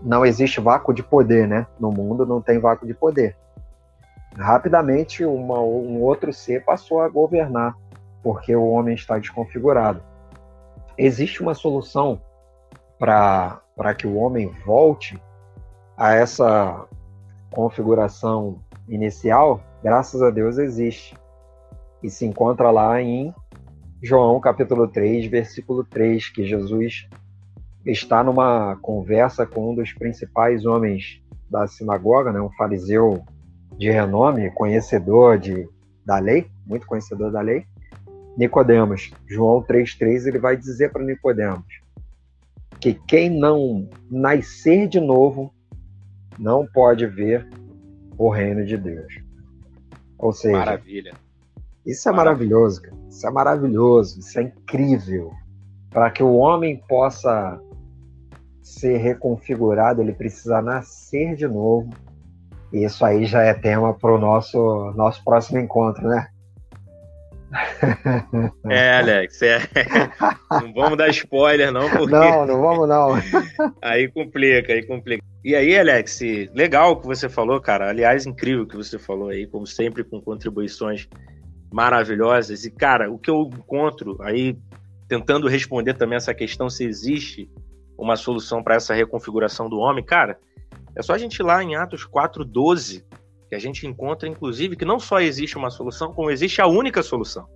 [0.02, 1.68] não existe vácuo de poder, né?
[1.80, 3.36] No mundo não tem vácuo de poder.
[4.36, 7.76] Rapidamente, uma, um outro ser passou a governar,
[8.24, 10.02] porque o homem está desconfigurado.
[10.98, 12.20] Existe uma solução
[12.98, 13.62] para
[13.98, 15.22] que o homem volte
[15.96, 16.86] a essa
[17.52, 19.62] configuração inicial?
[19.84, 21.16] Graças a Deus existe.
[22.02, 23.34] E se encontra lá em
[24.02, 27.08] João capítulo 3, versículo 3, que Jesus
[27.86, 33.24] está numa conversa com um dos principais homens da sinagoga, né, um fariseu
[33.78, 35.67] de renome, conhecedor de,
[36.06, 37.65] da lei, muito conhecedor da lei,
[38.38, 39.12] Nicodemos.
[39.28, 41.82] João 3:3 ele vai dizer para Nicodemos
[42.80, 45.54] que quem não nascer de novo
[46.39, 47.48] não pode ver
[48.17, 49.13] o reino de Deus.
[50.17, 51.13] Ou seja, Maravilha.
[51.86, 52.96] Isso é maravilhoso, cara.
[53.10, 55.32] Isso é maravilhoso, isso é incrível.
[55.89, 57.62] Para que o homem possa
[58.63, 61.89] ser reconfigurado, ele precisa nascer de novo.
[62.71, 66.28] E isso aí já é tema para o nosso, nosso próximo encontro, né?
[68.67, 69.60] É, Alex, é.
[70.49, 72.12] não vamos dar spoiler, não, porque.
[72.12, 73.12] Não, não vamos, não.
[73.80, 75.23] aí complica, aí complica.
[75.43, 76.19] E aí, Alex,
[76.56, 77.89] legal o que você falou, cara.
[77.89, 81.08] Aliás, incrível o que você falou aí, como sempre, com contribuições
[81.71, 82.65] maravilhosas.
[82.65, 84.58] E, cara, o que eu encontro aí,
[85.08, 87.47] tentando responder também essa questão se existe
[87.97, 90.39] uma solução para essa reconfiguração do homem, cara,
[90.95, 93.03] é só a gente ir lá em Atos 4,12,
[93.49, 97.01] que a gente encontra, inclusive, que não só existe uma solução, como existe a única
[97.01, 97.47] solução.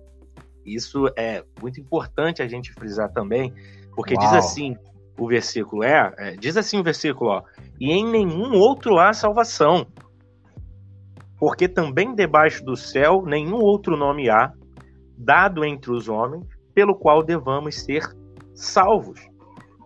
[0.64, 3.52] Isso é muito importante a gente frisar também,
[3.94, 4.24] porque Uau.
[4.24, 4.76] diz assim
[5.18, 7.42] o versículo, é, é, diz assim o versículo, ó,
[7.80, 9.86] e em nenhum outro há salvação,
[11.38, 14.52] porque também debaixo do céu nenhum outro nome há,
[15.16, 18.08] dado entre os homens, pelo qual devamos ser
[18.54, 19.20] salvos.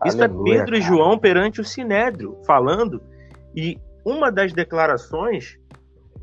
[0.05, 0.79] Isso é Pedro cara.
[0.79, 3.03] e João perante o Sinédrio, falando,
[3.55, 5.59] e uma das declarações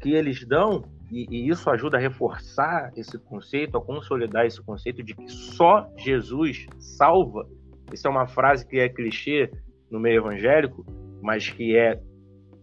[0.01, 5.03] que eles dão, e, e, isso ajuda a reforçar esse conceito, a consolidar esse conceito
[5.03, 7.47] de que só Jesus salva.
[7.91, 9.51] Isso é uma frase que é clichê
[9.89, 10.85] no meio evangélico,
[11.21, 11.99] mas que é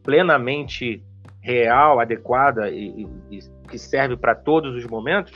[0.03, 1.03] plenamente
[1.41, 5.33] real, adequada e, e, e que serve para todos os momentos,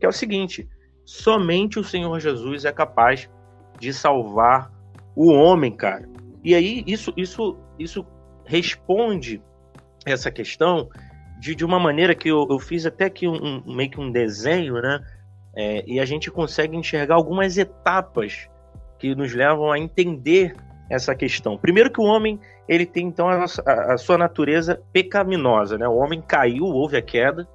[0.00, 0.66] que é o seguinte:
[1.04, 3.30] somente o Senhor Jesus é capaz
[3.78, 4.70] de salvar
[5.16, 6.06] o homem, cara.
[6.44, 8.06] E aí isso isso isso
[8.44, 9.42] responde
[10.04, 10.88] essa questão
[11.40, 14.12] de, de uma maneira que eu, eu fiz até aqui um, um, meio que um
[14.12, 15.04] desenho, né?
[15.54, 18.48] É, e a gente consegue enxergar algumas etapas
[18.98, 20.54] que nos levam a entender
[20.88, 21.58] essa questão.
[21.58, 25.88] Primeiro que o homem ele tem então a, a, a, sua natureza pecaminosa, né?
[25.88, 27.48] O homem caiu, houve a queda.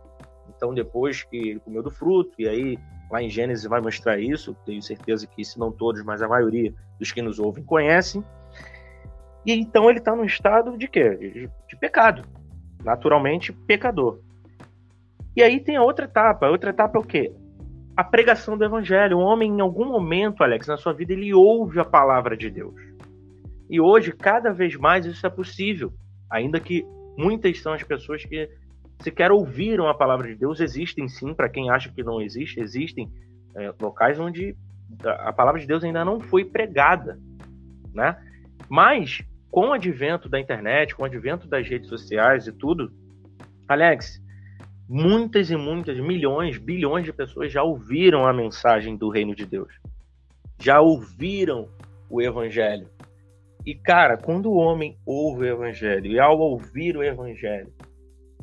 [0.56, 2.78] Então depois que ele comeu do fruto e aí
[3.12, 6.74] Lá em Gênesis vai mostrar isso, tenho certeza que, se não todos, mas a maioria
[6.98, 8.24] dos que nos ouvem conhecem.
[9.46, 11.50] E então ele está num estado de quê?
[11.68, 12.24] De, pecado.
[12.86, 14.20] Naturalmente, pecador.
[15.36, 16.46] E aí tem a outra etapa.
[16.46, 17.34] A outra etapa é o quê?
[17.98, 19.18] A pregação do evangelho.
[19.18, 22.80] O homem, em algum momento, Alex, na sua vida, ele ouve a palavra de Deus.
[23.70, 25.92] E hoje, cada vez mais, isso é possível.
[26.30, 26.86] Ainda que
[27.18, 28.50] muitas são as pessoas que
[29.02, 30.60] sequer ouviram a palavra de Deus.
[30.60, 33.12] Existem sim, para quem acha que não existe, existem
[33.56, 34.56] é, locais onde
[35.04, 37.20] a palavra de Deus ainda não foi pregada,
[37.94, 38.18] né?
[38.70, 42.92] Mas com o advento da internet, com o advento das redes sociais e tudo,
[43.68, 44.22] Alex,
[44.88, 49.74] muitas e muitas, milhões, bilhões de pessoas já ouviram a mensagem do reino de Deus.
[50.60, 51.70] Já ouviram
[52.10, 52.88] o evangelho.
[53.66, 57.72] E cara, quando o homem ouve o evangelho e ao ouvir o evangelho,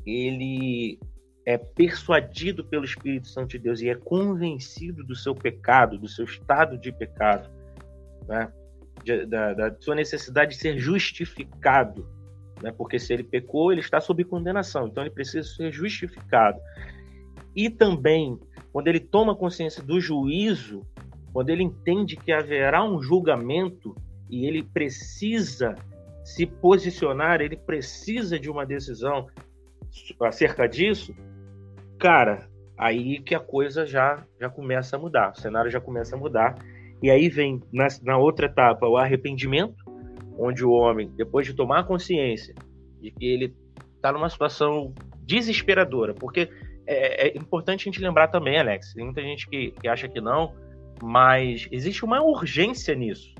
[0.09, 0.99] ele
[1.44, 6.25] é persuadido pelo Espírito Santo de Deus e é convencido do seu pecado, do seu
[6.25, 7.49] estado de pecado,
[8.27, 8.53] né?
[9.05, 12.07] de, da, da, sua necessidade de ser justificado,
[12.62, 12.73] né?
[12.73, 16.59] porque se ele pecou, ele está sob condenação, então ele precisa ser justificado.
[17.54, 18.38] E também,
[18.73, 20.87] quando ele toma consciência do juízo,
[21.33, 23.94] quando ele entende que haverá um julgamento
[24.29, 25.75] e ele precisa
[26.25, 29.29] se posicionar, ele precisa de uma decisão,
[30.21, 31.15] acerca disso,
[31.99, 36.19] cara, aí que a coisa já, já começa a mudar, o cenário já começa a
[36.19, 36.55] mudar.
[37.03, 39.85] E aí vem na, na outra etapa o arrependimento,
[40.37, 42.55] onde o homem, depois de tomar consciência
[43.01, 43.55] de que ele
[43.96, 44.92] está numa situação
[45.25, 46.49] desesperadora, porque
[46.87, 50.21] é, é, importante a gente lembrar também, Alex, tem muita gente que, que acha que
[50.21, 50.55] não,
[51.03, 53.35] mas existe uma urgência nisso.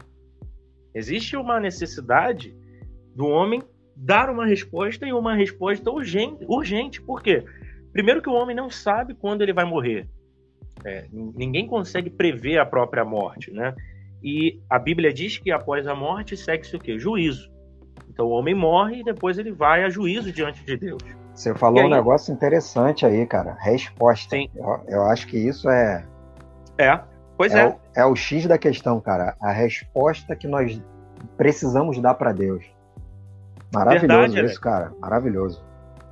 [0.95, 2.55] Existe uma necessidade
[3.15, 3.63] do homem
[4.01, 6.45] dar uma resposta e uma resposta urgente.
[6.49, 7.03] urgente.
[7.03, 7.45] Por quê?
[7.93, 10.09] Primeiro que o homem não sabe quando ele vai morrer.
[10.85, 13.75] É, ninguém consegue prever a própria morte, né?
[14.23, 16.99] E a Bíblia diz que após a morte segue-se o quê?
[16.99, 17.51] Juízo.
[18.09, 21.03] Então o homem morre e depois ele vai a juízo diante de Deus.
[21.35, 21.87] Você falou aí...
[21.87, 23.57] um negócio interessante aí, cara.
[23.61, 24.37] Resposta.
[24.37, 24.49] Sim.
[24.55, 26.05] Eu, eu acho que isso é.
[26.79, 27.01] É,
[27.37, 27.63] pois é.
[27.63, 29.37] É o, é o X da questão, cara.
[29.41, 30.81] A resposta que nós
[31.37, 32.65] precisamos dar para Deus.
[33.73, 34.93] Maravilhoso Verdade, isso, cara.
[35.01, 35.65] Maravilhoso.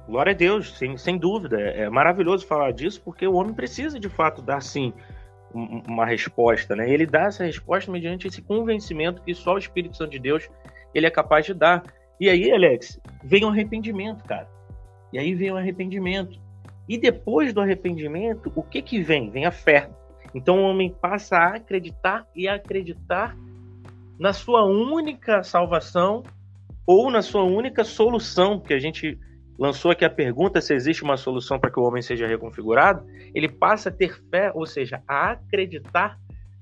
[0.09, 1.61] Glória a Deus, sem, sem dúvida.
[1.61, 4.93] É, é maravilhoso falar disso, porque o homem precisa, de fato, dar sim
[5.53, 6.89] uma resposta, né?
[6.91, 10.49] Ele dá essa resposta mediante esse convencimento que só o Espírito Santo de Deus
[10.95, 11.83] ele é capaz de dar.
[12.21, 14.49] E aí, Alex, vem o arrependimento, cara.
[15.13, 16.39] E aí vem o arrependimento.
[16.89, 19.31] E depois do arrependimento, o que que vem?
[19.31, 19.89] Vem a fé.
[20.35, 23.37] Então o homem passa a acreditar e a acreditar
[24.19, 26.23] na sua única salvação
[26.87, 29.19] ou na sua única solução, que a gente
[29.59, 33.49] lançou aqui a pergunta se existe uma solução para que o homem seja reconfigurado, ele
[33.49, 36.19] passa a ter fé, ou seja, a acreditar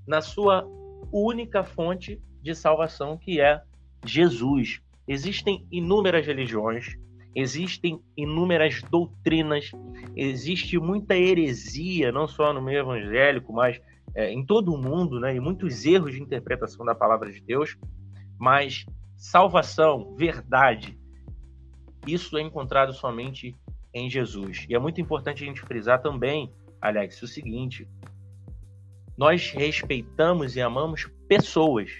[0.06, 0.66] na sua
[1.12, 3.60] única fonte de salvação, que é
[4.04, 4.80] Jesus.
[5.06, 6.96] Existem inúmeras religiões,
[7.34, 9.72] existem inúmeras doutrinas,
[10.16, 13.80] existe muita heresia, não só no meio evangélico, mas
[14.14, 17.76] é, em todo o mundo, né, e muitos erros de interpretação da palavra de Deus,
[18.38, 18.86] mas
[19.24, 20.98] salvação, verdade,
[22.06, 23.56] isso é encontrado somente
[23.92, 24.66] em Jesus.
[24.68, 27.88] E é muito importante a gente frisar também, Alex, o seguinte:
[29.16, 31.90] nós respeitamos e amamos pessoas.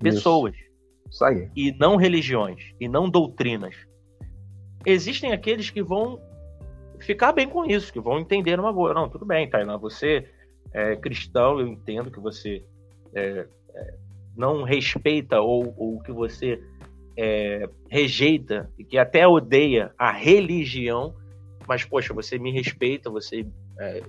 [0.00, 0.54] Pessoas.
[0.54, 0.72] Isso.
[1.10, 1.50] Isso aí.
[1.54, 3.76] E não religiões, e não doutrinas.
[4.84, 6.20] Existem aqueles que vão
[6.98, 8.92] ficar bem com isso, que vão entender uma boa.
[8.92, 10.28] Não, tudo bem, Tainá, você
[10.72, 12.64] é cristão, eu entendo que você
[13.14, 13.94] é, é,
[14.36, 16.60] não respeita ou, ou que você
[17.16, 21.14] é, rejeita e que até odeia a religião,
[21.66, 23.46] mas poxa, você me respeita, você
[23.78, 24.02] é,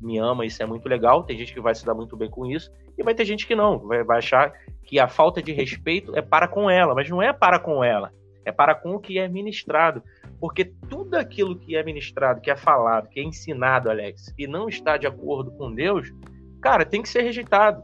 [0.00, 1.24] me ama, isso é muito legal.
[1.24, 3.54] Tem gente que vai se dar muito bem com isso, e vai ter gente que
[3.54, 4.52] não, vai, vai achar
[4.82, 8.12] que a falta de respeito é para com ela, mas não é para com ela,
[8.44, 10.02] é para com o que é ministrado.
[10.40, 14.68] Porque tudo aquilo que é ministrado, que é falado, que é ensinado, Alex, e não
[14.68, 16.12] está de acordo com Deus,
[16.60, 17.82] cara, tem que ser rejeitado.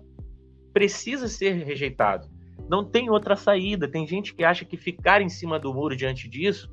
[0.73, 2.29] Precisa ser rejeitado.
[2.69, 3.89] Não tem outra saída.
[3.89, 6.71] Tem gente que acha que ficar em cima do muro diante disso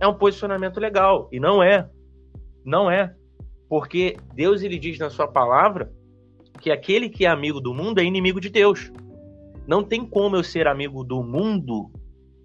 [0.00, 1.28] é um posicionamento legal.
[1.32, 1.88] E não é.
[2.64, 3.14] Não é.
[3.68, 5.92] Porque Deus ele diz na sua palavra
[6.60, 8.92] que aquele que é amigo do mundo é inimigo de Deus.
[9.66, 11.90] Não tem como eu ser amigo do mundo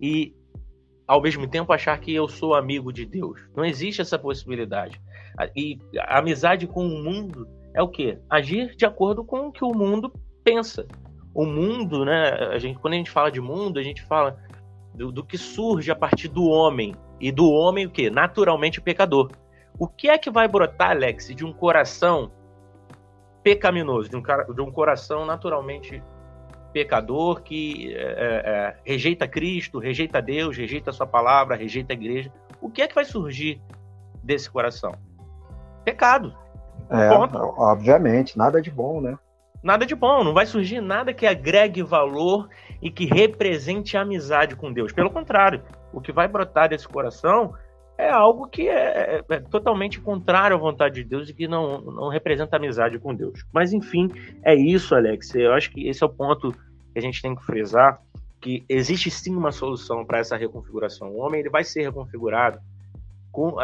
[0.02, 0.34] e
[1.08, 3.40] ao mesmo tempo achar que eu sou amigo de Deus.
[3.56, 5.00] Não existe essa possibilidade.
[5.56, 8.18] E a amizade com o mundo é o quê?
[8.30, 10.12] Agir de acordo com o que o mundo
[10.52, 10.86] pensa
[11.34, 12.30] o mundo, né?
[12.52, 14.38] A gente, quando a gente fala de mundo, a gente fala
[14.93, 16.93] do, do que surge a partir do homem.
[17.22, 18.10] E do homem o quê?
[18.10, 19.32] Naturalmente pecador.
[19.80, 22.32] O que é que vai brotar, Alex, de um coração
[23.41, 26.04] pecaminoso, de um, de um coração naturalmente
[26.74, 28.06] pecador que é, é,
[28.45, 32.32] é, rejeita Cristo, rejeita Deus, rejeita a sua palavra, rejeita a igreja?
[32.60, 33.62] O que é que vai surgir
[34.22, 34.91] desse coração?
[35.86, 36.36] Pecado.
[36.89, 39.18] É, obviamente, nada de bom, né?
[39.64, 42.49] Nada de bom, não vai surgir nada que agregue valor
[42.82, 44.91] e que represente a amizade com Deus.
[44.91, 45.62] Pelo contrário,
[45.93, 47.53] o que vai brotar desse coração
[47.97, 51.80] é algo que é, é, é, totalmente contrário à vontade de Deus e que não,
[51.82, 53.45] não representa amizade com Deus.
[53.53, 54.09] Mas enfim,
[54.43, 55.36] é isso, Alex.
[55.36, 58.01] Eu acho que esse é o ponto que a gente tem que frisar,
[58.41, 61.09] que existe sim uma solução para essa reconfiguração.
[61.09, 62.59] O homem ele vai ser reconfigurado
[63.32, 63.55] com,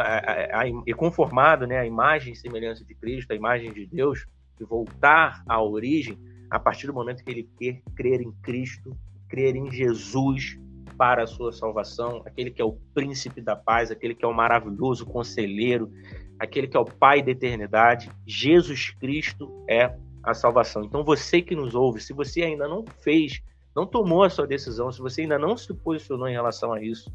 [0.86, 4.24] e conformado né, à imagem e semelhança de Cristo, à imagem de Deus,
[4.64, 6.18] voltar à origem
[6.50, 8.96] a partir do momento que ele quer crer em Cristo,
[9.28, 10.58] crer em Jesus
[10.96, 14.34] para a sua salvação, aquele que é o príncipe da paz, aquele que é o
[14.34, 15.90] maravilhoso conselheiro,
[16.38, 18.10] aquele que é o Pai da eternidade.
[18.26, 20.82] Jesus Cristo é a salvação.
[20.82, 23.40] Então você que nos ouve, se você ainda não fez,
[23.76, 27.12] não tomou a sua decisão, se você ainda não se posicionou em relação a isso,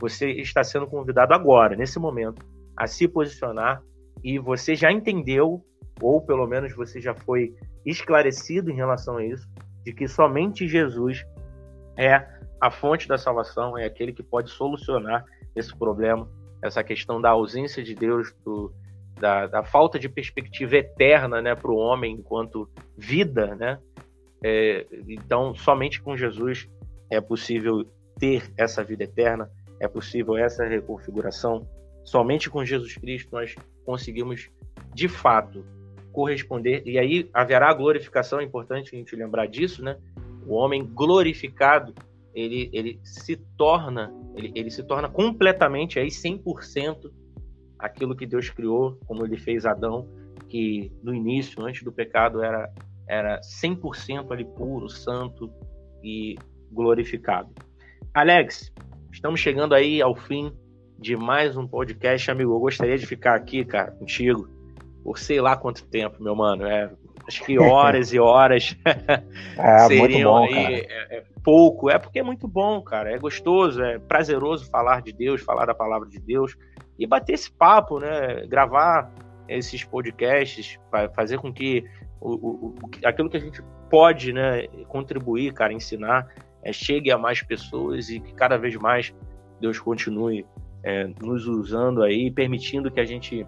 [0.00, 2.44] você está sendo convidado agora, nesse momento,
[2.76, 3.82] a se posicionar
[4.22, 5.64] e você já entendeu
[6.00, 9.48] ou pelo menos você já foi esclarecido em relação a isso,
[9.84, 11.24] de que somente Jesus
[11.96, 12.26] é
[12.60, 15.24] a fonte da salvação, é aquele que pode solucionar
[15.54, 16.28] esse problema,
[16.62, 18.72] essa questão da ausência de Deus, do,
[19.18, 23.54] da, da, falta de perspectiva eterna né, para o homem enquanto vida.
[23.54, 23.78] Né?
[24.42, 26.68] É, então, somente com Jesus
[27.10, 27.84] é possível
[28.18, 31.66] ter essa vida eterna, é possível essa reconfiguração.
[32.04, 34.50] Somente com Jesus Cristo nós conseguimos,
[34.94, 35.64] de fato,
[36.12, 39.98] corresponder, e aí haverá glorificação, é importante a gente lembrar disso, né?
[40.46, 41.94] O homem glorificado,
[42.34, 47.10] ele, ele se torna ele, ele se torna completamente aí 100%
[47.78, 50.08] aquilo que Deus criou, como ele fez Adão,
[50.48, 52.72] que no início, antes do pecado, era,
[53.08, 55.52] era 100% ali puro, santo
[56.02, 56.36] e
[56.70, 57.52] glorificado.
[58.14, 58.72] Alex,
[59.12, 60.52] estamos chegando aí ao fim
[60.98, 62.52] de mais um podcast, amigo.
[62.52, 64.48] Eu gostaria de ficar aqui, cara, contigo,
[65.02, 66.66] por sei lá quanto tempo, meu mano.
[66.66, 66.90] É,
[67.26, 68.76] acho que horas e horas
[69.56, 71.90] é, seriam bom, aí é, é, pouco.
[71.90, 73.12] É porque é muito bom, cara.
[73.12, 76.56] É gostoso, é prazeroso falar de Deus, falar da palavra de Deus
[76.98, 78.46] e bater esse papo, né?
[78.46, 79.12] Gravar
[79.48, 80.78] esses podcasts,
[81.14, 81.84] fazer com que
[82.20, 82.74] o, o, o,
[83.04, 86.28] aquilo que a gente pode, né, contribuir, cara, ensinar,
[86.62, 89.14] é, chegue a mais pessoas e que cada vez mais
[89.60, 90.44] Deus continue
[90.82, 93.46] é, nos usando aí, permitindo que a gente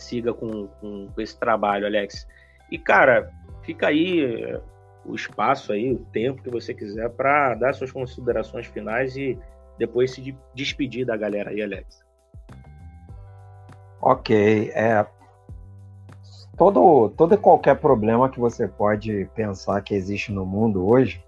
[0.00, 2.26] siga com, com, com esse trabalho, Alex.
[2.70, 3.30] E, cara,
[3.62, 4.60] fica aí é,
[5.04, 9.38] o espaço aí, o tempo que você quiser para dar suas considerações finais e
[9.78, 12.04] depois se despedir da galera aí, Alex.
[14.00, 15.06] Ok, é
[16.56, 21.24] todo todo e qualquer problema que você pode pensar que existe no mundo hoje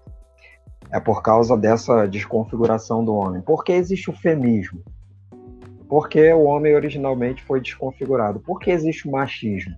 [0.91, 3.41] é por causa dessa desconfiguração do homem.
[3.41, 4.83] Por que existe o feminismo?
[5.93, 8.39] Porque o homem originalmente foi desconfigurado.
[8.39, 9.75] Por que existe o machismo?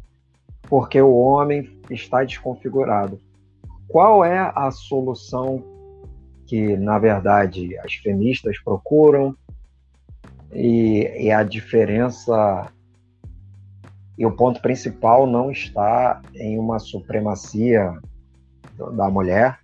[0.62, 3.20] Porque o homem está desconfigurado.
[3.86, 5.62] Qual é a solução
[6.48, 9.36] que, na verdade, as feministas procuram?
[10.54, 12.72] E, e a diferença
[14.18, 17.94] e o ponto principal não está em uma supremacia
[18.94, 19.60] da mulher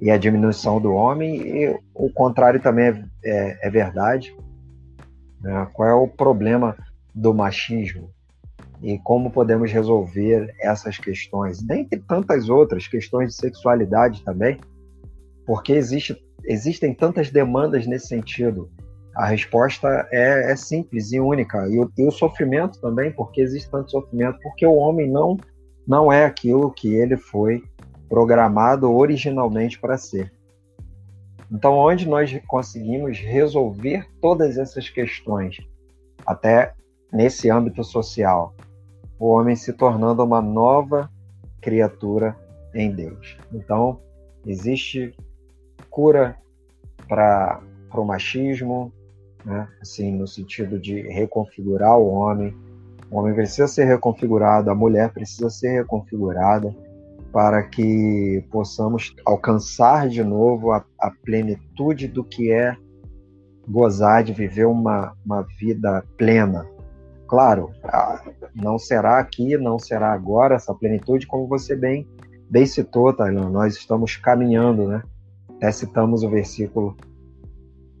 [0.00, 4.34] e a diminuição do homem, e o contrário também é, é, é verdade.
[5.40, 5.68] Né?
[5.72, 6.76] Qual é o problema
[7.14, 8.10] do machismo?
[8.82, 11.60] E como podemos resolver essas questões?
[11.62, 14.58] Dentre tantas outras, questões de sexualidade também,
[15.46, 18.70] porque existe, existem tantas demandas nesse sentido.
[19.14, 21.68] A resposta é, é simples e única.
[21.68, 25.36] E o, e o, sofrimento também, porque existe tanto sofrimento, porque o homem não,
[25.86, 27.62] não é aquilo que ele foi
[28.08, 30.32] programado originalmente para ser.
[31.50, 35.58] Então, onde nós conseguimos resolver todas essas questões,
[36.24, 36.74] até
[37.12, 38.54] nesse âmbito social,
[39.18, 41.10] o homem se tornando uma nova
[41.60, 42.36] criatura
[42.72, 43.36] em Deus.
[43.52, 44.00] Então,
[44.46, 45.12] existe
[45.90, 46.36] cura
[47.08, 47.60] para
[47.94, 48.92] o machismo,
[49.44, 49.68] né?
[49.82, 52.56] assim, no sentido de reconfigurar o homem.
[53.10, 56.72] O homem precisa ser reconfigurado, a mulher precisa ser reconfigurada
[57.32, 62.76] para que possamos alcançar de novo a, a plenitude do que é
[63.68, 66.66] gozar de viver uma, uma vida plena.
[67.28, 67.70] Claro,
[68.54, 72.06] não será aqui, não será agora essa plenitude, como você bem,
[72.50, 73.50] bem citou, Tailan.
[73.50, 75.02] Nós estamos caminhando, né?
[75.48, 76.96] Até citamos o versículo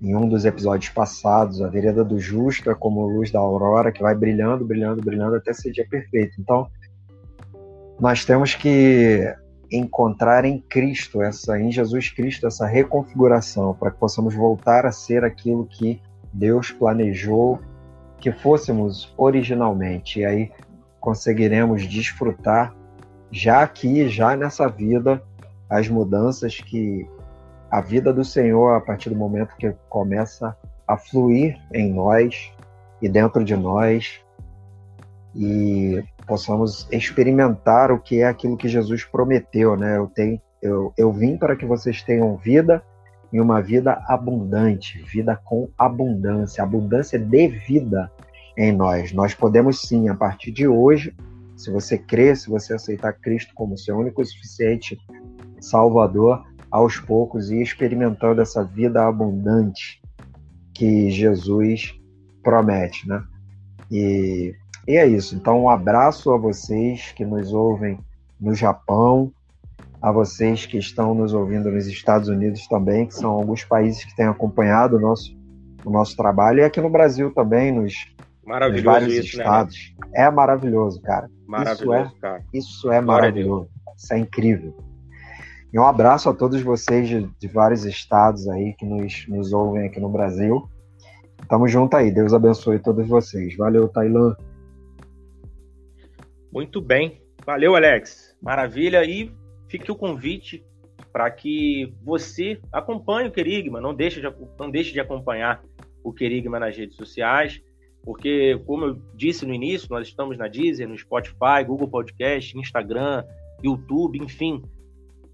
[0.02, 4.02] em um dos episódios passados, a vereda do justo é como luz da aurora que
[4.02, 6.40] vai brilhando, brilhando, brilhando até ser dia perfeito.
[6.40, 6.66] Então,
[8.00, 9.32] nós temos que
[9.70, 15.22] encontrar em Cristo essa em Jesus Cristo essa reconfiguração para que possamos voltar a ser
[15.22, 16.00] aquilo que
[16.32, 17.60] Deus planejou
[18.20, 20.20] que fôssemos originalmente.
[20.20, 20.52] E aí
[21.00, 22.74] conseguiremos desfrutar
[23.32, 25.22] já aqui já nessa vida
[25.68, 27.08] as mudanças que
[27.70, 32.52] a vida do Senhor a partir do momento que começa a fluir em nós
[33.00, 34.20] e dentro de nós
[35.34, 39.96] e possamos experimentar o que é aquilo que Jesus prometeu, né?
[39.96, 42.82] Eu tenho, eu, eu vim para que vocês tenham vida
[43.32, 48.10] e uma vida abundante, vida com abundância, abundância de vida
[48.56, 49.12] em nós.
[49.12, 51.14] Nós podemos sim, a partir de hoje,
[51.56, 54.98] se você crer, se você aceitar Cristo como seu único e suficiente
[55.60, 60.00] Salvador, aos poucos e experimentando essa vida abundante
[60.72, 61.94] que Jesus
[62.42, 63.22] promete, né?
[63.90, 64.54] E,
[64.86, 65.34] e é isso.
[65.34, 67.98] Então, um abraço a vocês que nos ouvem
[68.40, 69.32] no Japão,
[70.00, 74.16] a vocês que estão nos ouvindo nos Estados Unidos também, que são alguns países que
[74.16, 75.36] têm acompanhado o nosso,
[75.84, 77.92] o nosso trabalho, e aqui no Brasil também, nos,
[78.44, 79.94] nos vários isso, né, estados.
[80.00, 80.24] Né?
[80.24, 81.28] É maravilhoso, cara.
[81.46, 82.44] Maravilhoso, isso é, cara.
[82.52, 83.68] Isso é maravilhoso.
[83.96, 84.74] Isso é incrível.
[85.72, 89.86] E um abraço a todos vocês de, de vários estados aí que nos, nos ouvem
[89.86, 90.68] aqui no Brasil.
[91.48, 92.10] Tamo junto aí.
[92.10, 93.56] Deus abençoe todos vocês.
[93.56, 94.34] Valeu, Tailan.
[96.52, 97.20] Muito bem.
[97.44, 98.36] Valeu, Alex.
[98.42, 99.04] Maravilha.
[99.04, 99.32] E
[99.68, 100.64] fique o convite
[101.12, 103.80] para que você acompanhe o Querigma.
[103.80, 105.62] Não deixe, de, não deixe de acompanhar
[106.02, 107.60] o Querigma nas redes sociais.
[108.02, 113.24] Porque, como eu disse no início, nós estamos na Deezer, no Spotify, Google Podcast, Instagram,
[113.62, 114.62] YouTube, enfim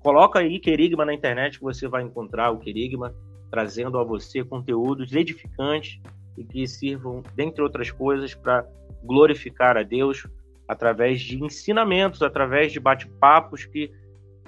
[0.06, 3.12] Coloca aí Querigma na internet que você vai encontrar o Querigma
[3.50, 6.00] trazendo a você conteúdos edificantes
[6.38, 8.64] e que sirvam, dentre outras coisas, para
[9.02, 10.24] glorificar a Deus
[10.68, 13.90] através de ensinamentos, através de bate-papos que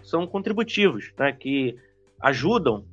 [0.02, 1.32] são contributivos, né?
[1.32, 1.76] que
[2.20, 2.84] ajudam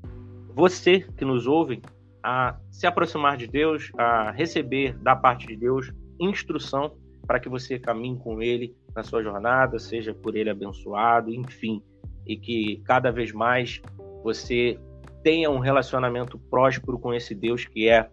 [0.54, 1.82] você que nos ouve
[2.24, 6.96] a se aproximar de Deus, a receber da parte de Deus instrução
[7.28, 11.82] para que você caminhe com Ele na sua jornada, seja por Ele abençoado, enfim,
[12.26, 13.82] e que cada vez mais
[14.24, 14.80] você
[15.24, 18.10] tenha um relacionamento próspero com esse Deus que é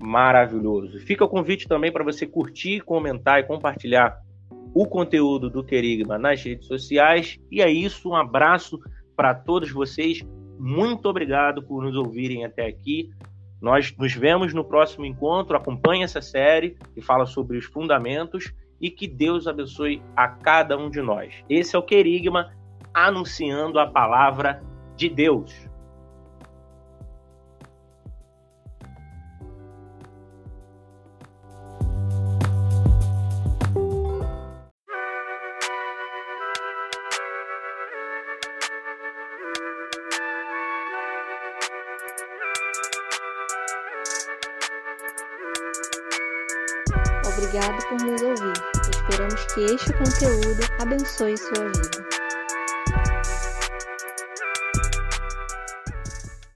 [0.00, 0.98] maravilhoso.
[1.00, 4.18] Fica o convite também para você curtir, comentar e compartilhar
[4.74, 7.38] o conteúdo do Querigma nas redes sociais.
[7.50, 8.78] E é isso, um abraço
[9.16, 10.24] para todos vocês.
[10.58, 13.10] Muito obrigado por nos ouvirem até aqui.
[13.60, 15.56] Nós nos vemos no próximo encontro.
[15.56, 20.90] Acompanhe essa série que fala sobre os fundamentos e que Deus abençoe a cada um
[20.90, 21.32] de nós.
[21.48, 22.52] Esse é o Querigma
[22.92, 24.60] anunciando a palavra
[24.96, 25.71] de Deus.